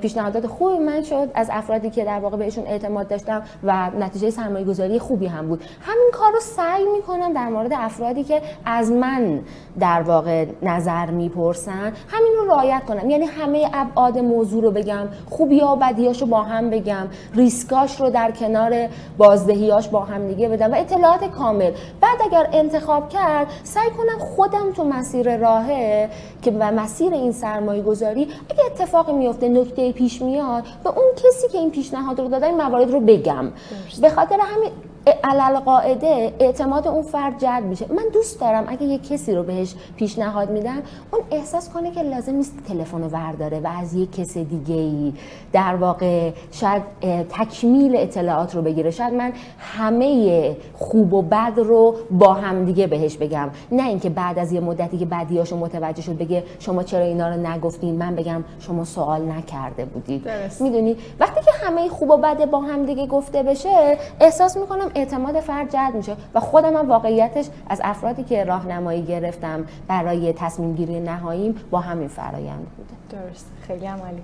پیشنهادات 0.00 0.46
خوبی 0.46 0.78
من 0.78 1.02
شد 1.02 1.30
از 1.34 1.48
افرادی 1.52 1.90
که 1.90 2.04
در 2.04 2.18
واقع 2.18 2.36
بهشون 2.36 2.66
اعتماد 2.66 3.08
داشتم 3.08 3.42
و 3.64 3.90
نتیجه 3.98 4.30
سرمایه 4.30 4.64
گذاری 4.64 4.98
خوبی 4.98 5.26
هم 5.26 5.48
بود. 5.48 5.64
همین 5.80 6.10
کار 6.12 6.32
رو 6.32 6.40
سعی 6.40 6.84
می‌کنم 6.96 7.32
در 7.32 7.48
مورد 7.48 7.72
افرادی 7.72 8.24
که 8.24 8.42
از 8.64 8.92
من 8.92 9.40
در 9.80 10.02
واقع 10.02 10.46
نظر 10.62 11.10
می‌پرسن 11.10 11.92
همین 12.08 12.32
رو 12.38 12.46
رعایت 12.46 12.82
کنم. 12.88 13.10
یعنی 13.10 13.24
همه 13.24 13.70
ابعاد 13.74 14.18
موضوع 14.18 14.62
رو 14.62 14.70
بگم 14.70 15.08
خوبی 15.30 15.60
ها 15.60 15.76
و 15.76 15.78
بدیاش 15.78 16.22
با 16.22 16.42
هم 16.42 16.70
بگم 16.70 17.06
ریسکاش 17.34 18.00
رو 18.00 18.10
در 18.10 18.30
کنار 18.30 18.88
بازدهیاش 19.18 19.88
با 19.88 20.00
هم 20.00 20.28
دیگه 20.28 20.48
بدم 20.48 20.72
و 20.72 20.74
اطلاعات 20.76 21.24
کامل. 21.24 21.72
بعد 22.00 22.18
اگر 22.24 22.46
انتخاب 22.52 23.08
کرد 23.08 23.46
سعی 23.62 23.90
کنم 23.90 24.18
خودم 24.18 24.72
تو 24.72 24.84
مسیر 24.84 25.36
راهه 25.36 26.08
که 26.42 26.50
و 26.50 26.72
مسیر 26.72 27.12
این 27.12 27.32
سرمایه 27.32 27.71
گذاری 27.80 28.22
اگه 28.50 28.64
اتفاقی 28.66 29.12
میفته 29.12 29.48
نکته 29.48 29.92
پیش 29.92 30.22
میاد 30.22 30.64
به 30.84 30.90
اون 30.90 31.12
کسی 31.16 31.48
که 31.48 31.58
این 31.58 31.70
پیشنهاد 31.70 32.20
رو 32.20 32.28
داده 32.28 32.46
این 32.46 32.56
موارد 32.56 32.90
رو 32.90 33.00
بگم. 33.00 33.52
به 34.00 34.10
خاطر 34.10 34.38
همین 34.40 34.70
علل 35.06 35.58
قاعده 35.58 36.32
اعتماد 36.38 36.88
اون 36.88 37.02
فرد 37.02 37.38
جلب 37.38 37.64
میشه. 37.64 37.86
من 37.88 38.04
دوست 38.12 38.40
دارم 38.40 38.64
اگه 38.68 38.82
یه 38.82 38.98
کسی 38.98 39.34
رو 39.34 39.42
بهش 39.42 39.74
پیشنهاد 39.96 40.50
میدم 40.50 40.82
اون 41.12 41.22
احساس 41.30 41.70
کنه 41.70 41.90
که 41.90 42.02
لازم 42.02 42.34
نیست 42.34 42.54
تلفن 42.68 43.02
رو 43.02 43.08
ورداره 43.08 43.60
و 43.60 43.68
از 43.80 43.94
یه 43.94 44.06
کس 44.06 44.38
دیگه 44.38 44.74
ای 44.74 45.12
در 45.52 45.74
واقع 45.74 46.30
شاید 46.52 46.82
تکمیل 47.30 47.96
اطلاعات 47.96 48.54
رو 48.54 48.62
بگیره. 48.62 48.90
شاید 48.90 49.14
من 49.14 49.32
همه 49.58 50.56
خوب 50.74 51.12
و 51.12 51.22
بد 51.22 51.52
رو 51.56 51.94
با 52.10 52.34
هم 52.34 52.64
دیگه 52.64 52.86
بهش 52.86 53.16
بگم. 53.16 53.50
نه 53.72 53.88
اینکه 53.88 54.10
بعد 54.10 54.38
از 54.38 54.52
یه 54.52 54.60
مدتی 54.60 54.98
که 54.98 55.06
بدیاشو 55.06 55.56
متوجه 55.56 56.02
شد 56.02 56.18
بگه 56.18 56.44
شما 56.58 56.82
چرا 56.82 57.04
اینا 57.04 57.28
رو 57.28 57.46
نگفتین؟ 57.46 57.98
من 57.98 58.14
بگم 58.14 58.44
شما 58.60 58.84
سوال 58.84 59.22
نکرده 59.22 59.84
بودید. 59.84 60.28
می‌دونی؟ 60.60 60.96
وقتی 61.20 61.40
که 61.44 61.50
همه 61.66 61.88
خوب 61.88 62.10
و 62.10 62.16
بد 62.16 62.50
با 62.50 62.60
هم 62.60 62.86
دیگه 62.86 63.06
گفته 63.06 63.42
بشه 63.42 63.98
احساس 64.20 64.56
می‌کنم 64.56 64.90
اعتماد 64.94 65.40
فرد 65.40 65.70
جلب 65.70 65.94
میشه 65.94 66.16
و 66.34 66.40
خودم 66.40 66.76
هم 66.76 66.88
واقعیتش 66.88 67.46
از 67.68 67.80
افرادی 67.84 68.22
که 68.22 68.44
راهنمایی 68.44 69.02
گرفتم 69.02 69.64
برای 69.88 70.32
تصمیم 70.32 70.74
گیری 70.74 71.00
نهاییم 71.00 71.54
با 71.70 71.80
همین 71.80 72.08
فرایند 72.08 72.66
بوده. 72.76 73.22
درست. 73.28 73.50
خیلی 73.66 73.86
عمالی 73.86 74.22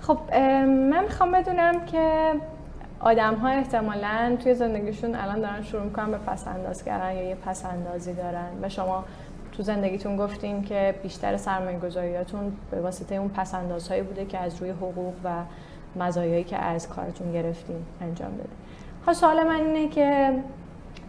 خب 0.00 0.18
من 0.64 1.04
می‌خوام 1.04 1.32
بدونم 1.32 1.84
که 1.86 2.32
آدم 3.00 3.34
ها 3.34 3.48
احتمالا 3.48 4.36
توی 4.42 4.54
زندگیشون 4.54 5.14
الان 5.14 5.40
دارن 5.40 5.62
شروع 5.62 5.82
می‌کنن 5.82 6.10
به 6.10 6.18
پس 6.18 6.46
انداز 6.48 6.84
کردن 6.84 7.16
یا 7.16 7.22
یه 7.22 7.34
پس 7.34 7.64
اندازی 7.64 8.12
دارن 8.12 8.48
و 8.62 8.68
شما 8.68 9.04
تو 9.52 9.62
زندگیتون 9.62 10.16
گفتین 10.16 10.62
که 10.62 10.94
بیشتر 11.02 11.36
سرمایه 11.36 11.78
گذاریاتون 11.78 12.52
به 12.70 12.80
واسطه 12.80 13.14
اون 13.14 13.28
پس 13.28 13.54
اندازهایی 13.54 14.02
بوده 14.02 14.24
که 14.24 14.38
از 14.38 14.60
روی 14.60 14.70
حقوق 14.70 15.14
و 15.24 15.30
مزایایی 15.96 16.44
که 16.44 16.56
از 16.56 16.88
کارتون 16.88 17.32
گرفتین 17.32 17.76
انجام 18.00 18.30
دادین 18.30 18.56
خب 19.06 19.12
سوال 19.12 19.42
من 19.42 19.54
اینه 19.54 19.88
که 19.88 20.38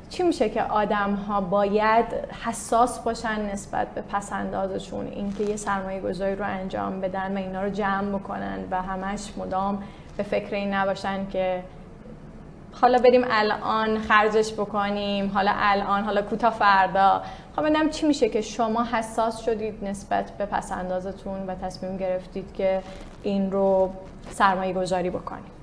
چی 0.09 0.23
میشه 0.23 0.49
که 0.49 0.63
آدم 0.63 1.13
ها 1.13 1.41
باید 1.41 2.05
حساس 2.45 2.99
باشن 2.99 3.51
نسبت 3.51 3.87
به 3.87 4.01
پسندازشون 4.01 5.07
اینکه 5.07 5.43
یه 5.43 5.55
سرمایه 5.55 6.01
گذاری 6.01 6.35
رو 6.35 6.45
انجام 6.45 7.01
بدن 7.01 7.37
و 7.37 7.37
اینا 7.37 7.63
رو 7.63 7.69
جمع 7.69 8.19
بکنن 8.19 8.59
و 8.71 8.81
همش 8.81 9.21
مدام 9.37 9.83
به 10.17 10.23
فکر 10.23 10.55
این 10.55 10.73
نباشن 10.73 11.27
که 11.29 11.63
حالا 12.81 12.97
بریم 12.97 13.25
الان 13.29 13.99
خرجش 13.99 14.53
بکنیم 14.53 15.31
حالا 15.33 15.51
الان 15.55 16.03
حالا 16.03 16.21
کوتا 16.21 16.49
فردا. 16.49 17.21
خب 17.55 17.61
ببینم 17.61 17.89
چی 17.89 18.07
میشه 18.07 18.29
که 18.29 18.41
شما 18.41 18.83
حساس 18.83 19.41
شدید 19.41 19.83
نسبت 19.83 20.31
به 20.37 20.45
پسندازتون 20.45 21.47
و 21.47 21.55
تصمیم 21.55 21.97
گرفتید 21.97 22.53
که 22.53 22.81
این 23.23 23.51
رو 23.51 23.93
سرمایه 24.29 24.73
گذاری 24.73 25.09
بکنید؟ 25.09 25.62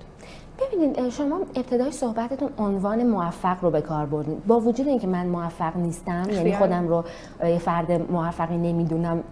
ببینید 0.61 1.09
شما 1.09 1.41
ابتدای 1.55 1.91
صحبتتون 1.91 2.51
عنوان 2.59 3.07
موفق 3.07 3.57
رو 3.63 3.71
به 3.71 3.81
کار 3.81 4.07
بردین. 4.07 4.43
با 4.47 4.61
وجود 4.61 4.89
اینکه 4.89 5.07
من 5.07 5.27
موفق 5.27 5.77
نیستم 5.77 6.23
یعنی 6.33 6.57
خودم 6.57 6.89
رو 6.89 7.05
فرد 7.59 8.13
موفقی 8.13 8.57
نمی‌دونم 8.57 9.23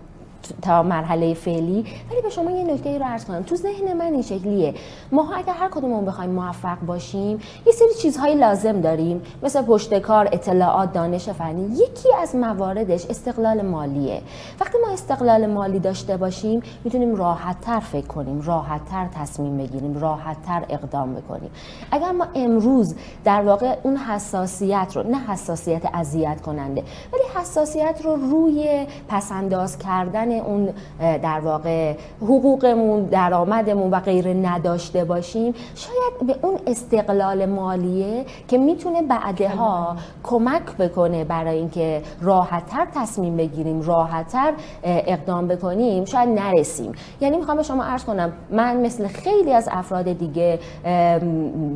تا 0.62 0.82
مرحله 0.82 1.34
فعلی. 1.34 1.84
ولی 2.10 2.22
به 2.22 2.30
شما 2.30 2.50
یه 2.50 2.64
نکته 2.64 2.98
رو 2.98 3.04
عرض 3.04 3.24
کنم. 3.24 3.42
تو 3.42 3.56
ذهن 3.56 3.92
من 3.92 4.12
این 4.12 4.22
شکلیه. 4.22 4.74
ما 5.12 5.34
اگر 5.34 5.52
هر 5.52 5.68
کدومون 5.68 6.04
بخوایم 6.04 6.30
موفق 6.30 6.78
باشیم 6.86 7.40
یه 7.66 7.72
سری 7.72 7.94
چیزهایی 8.02 8.34
لازم 8.34 8.80
داریم. 8.80 9.22
مثل 9.42 9.62
پشتکار 9.62 10.28
اطلاعات 10.32 10.92
دانش 10.92 11.28
فنی. 11.28 11.74
یکی 11.74 12.08
از 12.22 12.36
مواردش 12.36 13.06
استقلال 13.06 13.62
مالیه. 13.62 14.22
وقتی 14.60 14.78
ما 14.86 14.92
استقلال 14.92 15.46
مالی 15.46 15.78
داشته 15.78 16.16
باشیم 16.16 16.62
می‌تونیم 16.84 17.16
راحت 17.16 17.60
تر 17.60 17.80
فکر 17.80 18.06
کنیم 18.06 18.40
راحت 18.40 18.84
تر 18.84 19.06
تصمیم 19.14 19.58
بگیریم 19.58 20.00
راحت 20.00 20.42
تر 20.42 20.64
اقدام 20.68 21.14
بکنیم. 21.14 21.50
اگر 21.90 22.12
ما 22.12 22.26
امروز 22.34 22.96
در 23.24 23.42
واقع 23.42 23.76
اون 23.82 23.96
حساسیت 23.96 24.92
رو 24.94 25.02
نه 25.02 25.18
حساسیت 25.18 25.82
اذیت 25.94 26.40
کننده 26.40 26.82
ولی 27.12 27.22
حساسیت 27.40 28.00
رو 28.04 28.16
روی 28.16 28.86
پسنداز 29.08 29.78
کردن 29.78 30.37
اون 30.38 30.68
در 31.00 31.40
واقع 31.40 31.94
حقوقمون 32.20 33.04
درآمدمون 33.04 33.90
و 33.90 34.00
غیره 34.00 34.34
نداشته 34.34 35.04
باشیم 35.04 35.54
شاید 35.74 36.26
به 36.26 36.46
اون 36.46 36.58
استقلال 36.66 37.46
مالیه 37.46 38.24
که 38.48 38.58
می‌تونه 38.58 39.02
بعدها 39.02 39.96
کمک 40.22 40.62
بکنه 40.62 41.24
برای 41.24 41.58
اینکه 41.58 42.02
راحتتر 42.20 42.86
تصمیم 42.94 43.36
بگیریم 43.36 43.82
راحتتر 43.82 44.52
اقدام 44.82 45.48
بکنیم 45.48 46.04
شاید 46.04 46.28
نرسیم. 46.28 46.92
یعنی 47.20 47.36
می‌خوام 47.36 47.56
به 47.56 47.62
شما 47.62 47.84
عرض 47.84 48.04
کنم 48.04 48.32
من 48.50 48.76
مثل 48.76 49.06
خیلی 49.06 49.52
از 49.52 49.68
افراد 49.72 50.12
دیگه 50.12 50.58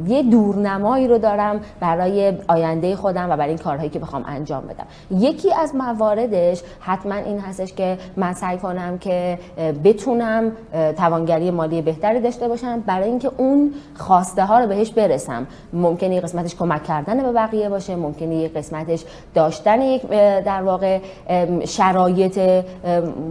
یه 0.09 0.23
دورنمایی 0.23 1.09
رو 1.09 1.19
دارم 1.19 1.61
برای 1.81 2.33
آینده 2.49 2.97
خودم 2.97 3.31
و 3.31 3.37
برای 3.37 3.49
این 3.49 3.59
کارهایی 3.59 3.91
که 3.91 3.99
بخوام 3.99 4.25
انجام 4.27 4.63
بدم. 4.63 4.87
یکی 5.11 5.55
از 5.55 5.75
مواردش 5.75 6.63
حتما 6.81 7.15
این 7.15 7.39
هستش 7.39 7.73
که 7.73 7.99
من 8.17 8.33
سعی 8.43 8.59
کنم 8.59 8.99
که 8.99 9.39
بتونم 9.85 10.53
توانگری 10.97 11.51
مالی 11.51 11.83
بهتری 11.83 12.21
داشته 12.21 12.49
باشم. 12.49 12.81
برای 12.81 13.09
اینکه 13.09 13.31
اون 13.37 13.75
خواسته 13.95 14.45
ها 14.45 14.59
رو 14.59 14.67
بهش 14.67 14.91
برسم. 14.91 15.47
ممکنه 15.73 16.15
یه 16.15 16.21
قسمتش 16.21 16.57
کمک 16.57 16.85
کردن 16.85 17.23
به 17.23 17.33
بقیه 17.33 17.69
باشه. 17.69 17.97
ممکنه 17.97 18.35
یه 18.35 18.49
قسمتش 18.49 19.05
داشتن 19.35 19.81
یک 19.81 20.03
در 20.45 20.63
واقع 20.63 20.99
شرایط 21.65 22.65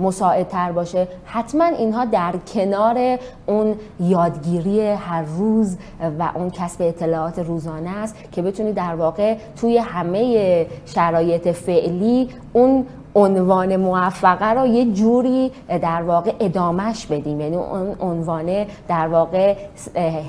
مساعدتر 0.02 0.72
باشه. 0.72 1.08
حتما 1.26 1.66
اینها 1.66 2.06
در 2.06 2.34
کنار 2.54 3.20
اون 3.46 3.76
یادگیری 4.00 4.82
هر 4.82 5.24
روز 5.38 5.78
و 6.20 6.30
اون 6.36 6.50
کسب 6.50 6.82
اطلاعات 6.82 7.40
روزانه 7.40 7.98
است 7.98 8.16
که 8.32 8.42
بتونی 8.42 8.74
در 8.74 8.96
واقع 8.96 9.36
توی 9.62 9.78
همه 9.78 10.68
شرایط 10.86 11.48
فعلی 11.48 12.30
اون 12.54 12.86
عنوان 13.16 13.76
موفقه 13.76 14.46
رو 14.46 14.68
یه 14.68 14.94
جوری 14.94 15.52
در 15.68 16.02
واقع 16.02 16.34
ادامهش 16.40 17.06
بدیم. 17.06 17.42
یعنی 17.42 17.56
اون 17.56 17.96
عنوان 18.00 18.66
در 18.88 19.08
واقع 19.08 19.56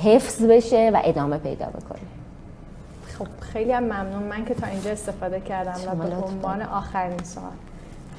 حفظ 0.02 0.44
بشه 0.44 0.90
و 0.94 1.00
ادامه 1.04 1.38
پیدا 1.38 1.66
بکنه. 1.66 2.00
خب 3.18 3.26
خیلی 3.40 3.72
هم 3.72 3.84
ممنون. 3.84 4.22
من 4.22 4.44
که 4.44 4.54
تا 4.54 4.66
اینجا 4.66 4.90
استفاده 4.90 5.40
کردم 5.40 5.74
و 5.86 5.94
به 5.94 6.16
عنوان 6.16 6.62
آخرین 6.62 7.22
سال 7.22 7.42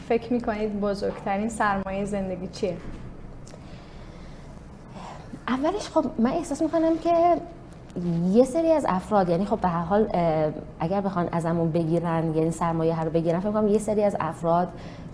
فکر 0.09 0.33
می‌کنید 0.33 0.81
بزرگترین 0.81 1.49
سرمایه 1.49 2.05
زندگی 2.05 2.47
چیه؟ 2.47 2.77
اولش 5.47 5.89
خب 5.89 6.05
من 6.19 6.31
احساس 6.31 6.61
می‌کنم 6.61 6.97
که 6.97 7.13
یه 8.31 8.43
سری 8.43 8.71
از 8.71 8.85
افراد 8.89 9.29
یعنی 9.29 9.45
خب 9.45 9.59
به 9.59 9.67
هر 9.67 9.81
حال 9.81 10.07
اگر 10.79 11.01
بخوان 11.01 11.29
ازمون 11.31 11.71
بگیرن 11.71 12.33
یعنی 12.35 12.51
سرمایه 12.51 13.03
رو 13.03 13.09
بگیرن 13.09 13.39
فکر 13.39 13.51
کنم 13.51 13.67
یه 13.67 13.77
سری 13.77 14.03
از 14.03 14.15
افراد 14.19 14.67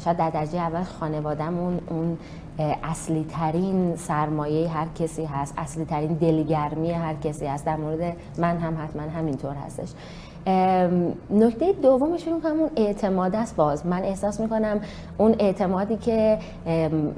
شاید 0.04 0.18
در 0.18 0.30
درجه 0.30 0.58
اول 0.58 0.84
خانوادهمون 0.84 1.80
اون 1.90 2.18
اصلی 2.84 3.26
ترین 3.30 3.96
سرمایه 3.96 4.70
هر 4.70 4.88
کسی 5.00 5.26
هست 5.26 5.54
اصلی 5.58 5.86
ترین 5.86 6.14
دلگرمی 6.14 6.92
هر 6.92 7.14
کسی 7.14 7.46
هست. 7.46 7.66
در 7.66 7.76
مورد 7.76 8.18
من 8.38 8.58
هم 8.58 8.78
حتما 8.84 9.02
همینطور 9.02 9.54
هستش. 9.54 9.90
نکته 11.30 11.74
دومش 11.82 12.28
رو 12.28 12.40
همون 12.50 12.70
اعتماد 12.76 13.36
است 13.36 13.56
باز. 13.56 13.86
من 13.86 14.04
احساس 14.04 14.40
می‌کنم 14.40 14.82
اون 15.18 15.36
اعتمادی 15.40 15.98
که 15.98 16.38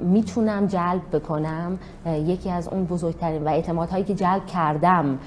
می‌تونم 0.00 0.66
جلب 0.66 1.02
بکنم 1.12 1.78
یکی 2.06 2.50
از 2.50 2.68
اون 2.68 2.84
بزرگترین 2.84 3.44
و 3.44 3.48
اعتمادهایی 3.48 4.04
که 4.04 4.14
جلب 4.14 4.46
کردم 4.46 5.18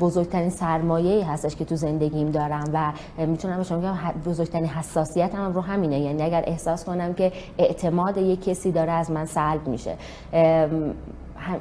بزرگترین 0.00 0.50
سرمایه 0.50 1.30
هستش 1.30 1.56
که 1.56 1.64
تو 1.64 1.76
زندگیم 1.76 2.30
دارم 2.30 2.64
و 2.72 2.92
می‌تونم 3.26 3.56
به 3.56 3.62
شما 3.62 3.78
بگم 3.78 3.96
بزرگترین 4.26 4.66
حساسیت 4.66 5.34
هم 5.34 5.52
رو 5.52 5.60
همینه. 5.60 6.00
یعنی 6.00 6.22
اگر 6.22 6.44
احساس 6.46 6.84
کنم 6.84 7.14
که 7.14 7.32
اعتماد 7.58 8.16
یک 8.16 8.44
کسی 8.44 8.72
داره 8.72 8.92
از 8.92 9.10
من 9.10 9.24
سلب 9.24 9.68
میشه. 9.68 9.96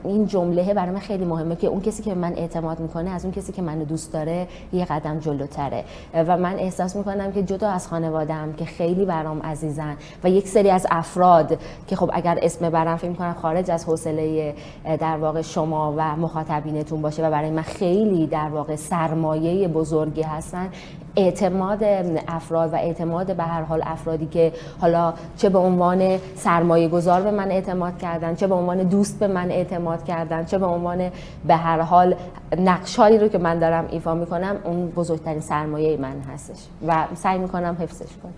این 0.04 0.26
جمله 0.26 0.74
برای 0.74 0.91
من 0.91 1.00
خیلی 1.00 1.26
مهمه 1.26 1.56
که 1.56 1.67
اون 1.67 1.82
کسی 1.82 2.04
که 2.04 2.15
من 2.15 2.34
اعتماد 2.34 2.80
می‌کنه 2.80 3.10
از 3.10 3.26
اون 3.26 3.34
کسی 3.34 3.52
که 3.52 3.62
منو 3.62 3.86
دوست 3.86 4.13
داره 4.13 4.48
یه 4.74 4.86
قدم 4.86 5.20
جلوتره. 5.20 5.84
و 6.13 6.38
من 6.38 6.60
احساس 6.60 6.96
می‌کنم 6.96 7.32
که 7.32 7.44
جدا 7.44 7.70
از 7.70 7.88
خانوادم 7.88 8.54
که 8.54 8.65
خیلی 8.65 9.06
برام 9.06 9.41
عزیزن 9.41 9.96
و 10.24 10.30
یک 10.30 10.48
سری 10.48 10.70
از 10.70 10.88
افراد 10.91 11.60
که 11.88 11.96
خب 11.96 12.10
اگر 12.13 12.39
اسم 12.41 12.70
برام 12.70 12.98
فکر 12.98 13.10
می‌کنم 13.10 13.36
خارج 13.41 13.72
از 13.72 13.86
حوصله 13.86 14.56
در 15.00 15.17
واقع 15.17 15.41
شما 15.41 15.94
و 15.98 16.15
مخاطبینتون 16.15 17.02
باشه 17.02 17.28
و 17.28 17.32
برای 17.32 17.50
من 17.50 17.62
خیلی 17.62 18.28
در 18.28 18.50
واقع 18.50 18.76
سرمایه 18.76 19.67
بزرگی 19.67 20.22
هستن. 20.22 20.70
اعتماد 21.15 21.84
افراد 22.28 22.74
و 22.74 22.76
اعتماد 22.76 23.36
به 23.36 23.43
هر 23.43 23.62
حال 23.62 23.82
افرادی 23.86 24.26
که 24.26 24.54
حالا 24.82 25.13
چه 25.38 25.50
به 25.50 25.60
عنوان 25.60 26.19
سرمایه 26.36 26.88
گذار 26.88 27.21
به 27.21 27.32
من 27.32 27.52
اعتماد 27.52 27.97
کردن 27.97 28.36
چه 28.36 28.47
به 28.47 28.56
عنوان 28.56 28.84
دوست 28.84 29.19
به 29.19 29.28
من 29.28 29.52
اعتماد 29.52 30.04
کردن 30.04 30.45
چه 30.45 30.58
به 30.58 30.65
عنوان 30.65 31.12
به 31.47 31.56
هر 31.56 31.82
حال 31.82 32.15
نقشایی 32.58 33.17
رو 33.17 33.28
که 33.28 33.38
من 33.38 33.60
دارم 33.60 33.88
ایفا 33.91 34.13
می‌کنم 34.13 34.56
اون 34.63 34.88
بزرگترین 34.89 35.41
سرمایه 35.41 35.97
من 35.97 36.21
هستش 36.34 36.58
و 36.88 37.06
سعی 37.15 37.38
می‌کنم 37.39 37.78
حفظش 37.80 38.10
کنم. 38.24 38.34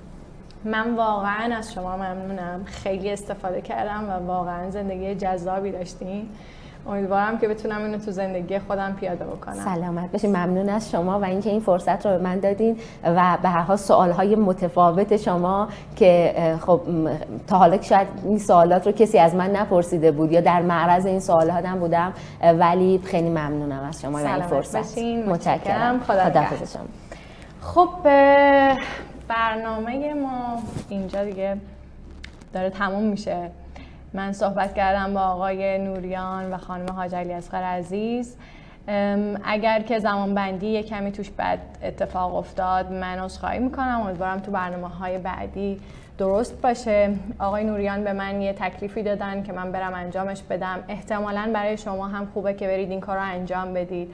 من 0.65 0.95
واقعا 0.95 1.55
از 1.55 1.73
شما 1.73 1.95
ممنونم. 1.95 2.63
خیلی 2.65 3.11
استفاده 3.11 3.61
کردم 3.61 4.09
و 4.09 4.27
واقعا 4.27 4.69
زندگی 4.69 5.15
جذابی 5.15 5.71
داشتیم 5.71 6.29
امیدوارم 6.87 7.37
که 7.37 7.47
بتونم 7.47 7.83
اینو 7.83 7.97
تو 7.97 8.11
زندگی 8.11 8.59
خودم 8.59 8.93
پیاده 8.93 9.25
بکنم. 9.25 9.53
سلامت 9.53 10.11
باشین 10.11 10.29
ممنون 10.29 10.69
از 10.69 10.91
شما 10.91 11.19
و 11.19 11.25
اینکه 11.25 11.49
این 11.49 11.59
فرصت 11.59 12.05
رو 12.05 12.11
به 12.11 12.17
من 12.17 12.39
دادین 12.39 12.77
و 13.03 13.37
به 13.41 13.49
هر 13.49 13.61
حال 13.61 13.77
سوالهای 13.77 14.35
متفاوت 14.35 15.17
شما 15.17 15.67
که 15.95 16.35
خب 16.61 16.81
تا 17.47 17.57
حالا 17.57 17.81
شاید 17.81 18.07
این 18.23 18.39
سوالات 18.39 18.87
رو 18.87 18.91
کسی 18.91 19.19
از 19.19 19.35
من 19.35 19.55
نپرسیده 19.55 20.11
بود 20.11 20.31
یا 20.31 20.41
در 20.41 20.61
معرض 20.61 21.05
این 21.05 21.19
سوالات 21.19 21.65
هم 21.65 21.79
بودم 21.79 22.13
ولی 22.59 22.99
خیلی 23.03 23.29
ممنونم 23.29 23.83
از 23.89 24.01
شما 24.01 24.17
و 24.23 24.27
این 24.27 24.41
فرصت. 24.41 24.97
متشکرم. 25.27 25.99
خدا, 25.99 26.23
خدا 26.23 26.65
شما 26.65 26.83
خب 27.61 27.89
برنامه 29.27 30.13
ما 30.13 30.59
اینجا 30.89 31.23
دیگه 31.23 31.57
داره 32.53 32.69
تموم 32.69 33.03
میشه. 33.03 33.51
من 34.13 34.31
صحبت 34.33 34.73
کردم 34.73 35.13
با 35.13 35.21
آقای 35.21 35.77
نوریان 35.77 36.53
و 36.53 36.57
خانم 36.57 36.91
حاج 36.91 37.15
علی 37.15 37.33
اصغر 37.33 37.63
عزیز. 37.63 38.37
اگر 39.43 39.81
که 39.81 39.99
زمان 39.99 40.35
بندی 40.35 40.67
یه 40.67 40.83
کمی 40.83 41.11
توش 41.11 41.29
بد 41.29 41.59
اتفاق 41.83 42.35
افتاد 42.35 42.91
من 42.91 43.19
عذرخواهی 43.19 43.59
می‌کنم. 43.59 44.01
امیدوارم 44.05 44.39
تو 44.39 44.51
برنامه 44.51 44.87
های 44.87 45.17
بعدی 45.17 45.79
درست 46.17 46.61
باشه. 46.61 47.09
آقای 47.39 47.63
نوریان 47.63 48.03
به 48.03 48.13
من 48.13 48.41
یه 48.41 48.53
تکلیفی 48.53 49.03
دادن 49.03 49.43
که 49.43 49.53
من 49.53 49.71
برم 49.71 49.93
انجامش 49.93 50.41
بدم. 50.41 50.83
احتمالا 50.87 51.51
برای 51.53 51.77
شما 51.77 52.07
هم 52.07 52.27
خوبه 52.33 52.53
که 52.53 52.67
برید 52.67 52.89
این 52.91 52.99
کار 52.99 53.17
رو 53.17 53.23
انجام 53.23 53.73
بدید. 53.73 54.11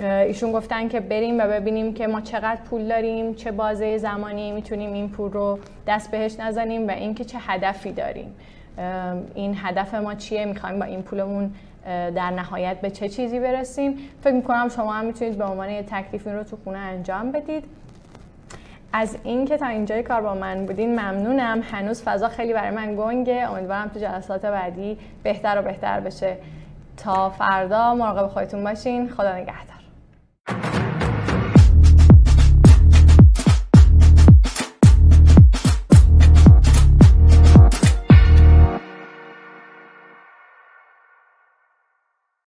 ایشون 0.00 0.52
گفتن 0.52 0.88
که 0.88 1.00
بریم 1.00 1.38
و 1.38 1.46
ببینیم 1.46 1.94
که 1.94 2.06
ما 2.06 2.20
چقدر 2.20 2.60
پول 2.70 2.88
داریم 2.88 3.34
چه 3.34 3.52
بازه 3.52 3.98
زمانی 3.98 4.52
می‌تونیم 4.52 4.92
این 4.92 5.08
پول 5.08 5.32
رو 5.32 5.58
دست 5.86 6.10
بهش 6.10 6.40
نزنیم 6.40 6.88
و 6.88 6.90
اینکه 6.90 7.24
چه 7.24 7.38
هدفی 7.40 7.92
داریم. 7.92 8.34
این 9.34 9.56
هدف 9.62 9.94
ما 9.94 10.14
چیه؟ 10.14 10.44
می‌خوایم 10.44 10.78
با 10.78 10.84
این 10.84 11.02
پولمون 11.02 11.50
در 11.86 12.30
نهایت 12.30 12.80
به 12.80 12.90
چه 12.90 13.08
چیزی 13.08 13.40
برسیم؟ 13.40 13.98
فکر 14.20 14.34
می‌کنم 14.34 14.68
شما 14.68 14.92
هم 14.92 15.04
می‌تونید 15.04 15.38
به 15.38 15.44
عنوان 15.44 15.70
یه 15.70 15.82
تکلیف 15.82 16.26
این 16.26 16.36
رو 16.36 16.44
تو 16.44 16.56
خونه 16.64 16.78
انجام 16.78 17.32
بدید. 17.32 17.64
از 18.92 19.16
اینکه 19.24 19.56
تا 19.56 19.66
اینجای 19.66 20.02
کار 20.02 20.20
با 20.20 20.34
من 20.34 20.66
بودین 20.66 21.00
ممنونم. 21.00 21.62
هنوز 21.62 22.02
فضا 22.02 22.28
خیلی 22.28 22.52
برای 22.52 22.70
من 22.70 22.96
گنگه. 22.96 23.50
امیدوارم 23.50 23.88
تو 23.88 24.00
جلسات 24.00 24.46
بعدی 24.46 24.98
بهتر 25.22 25.58
و 25.58 25.62
بهتر 25.62 26.00
بشه. 26.00 26.36
تا 26.96 27.30
فردا 27.30 27.94
مراقب 27.94 28.26
خودتون 28.26 28.64
باشین. 28.64 29.08
خدا 29.08 29.32
نگهدار. 29.32 29.81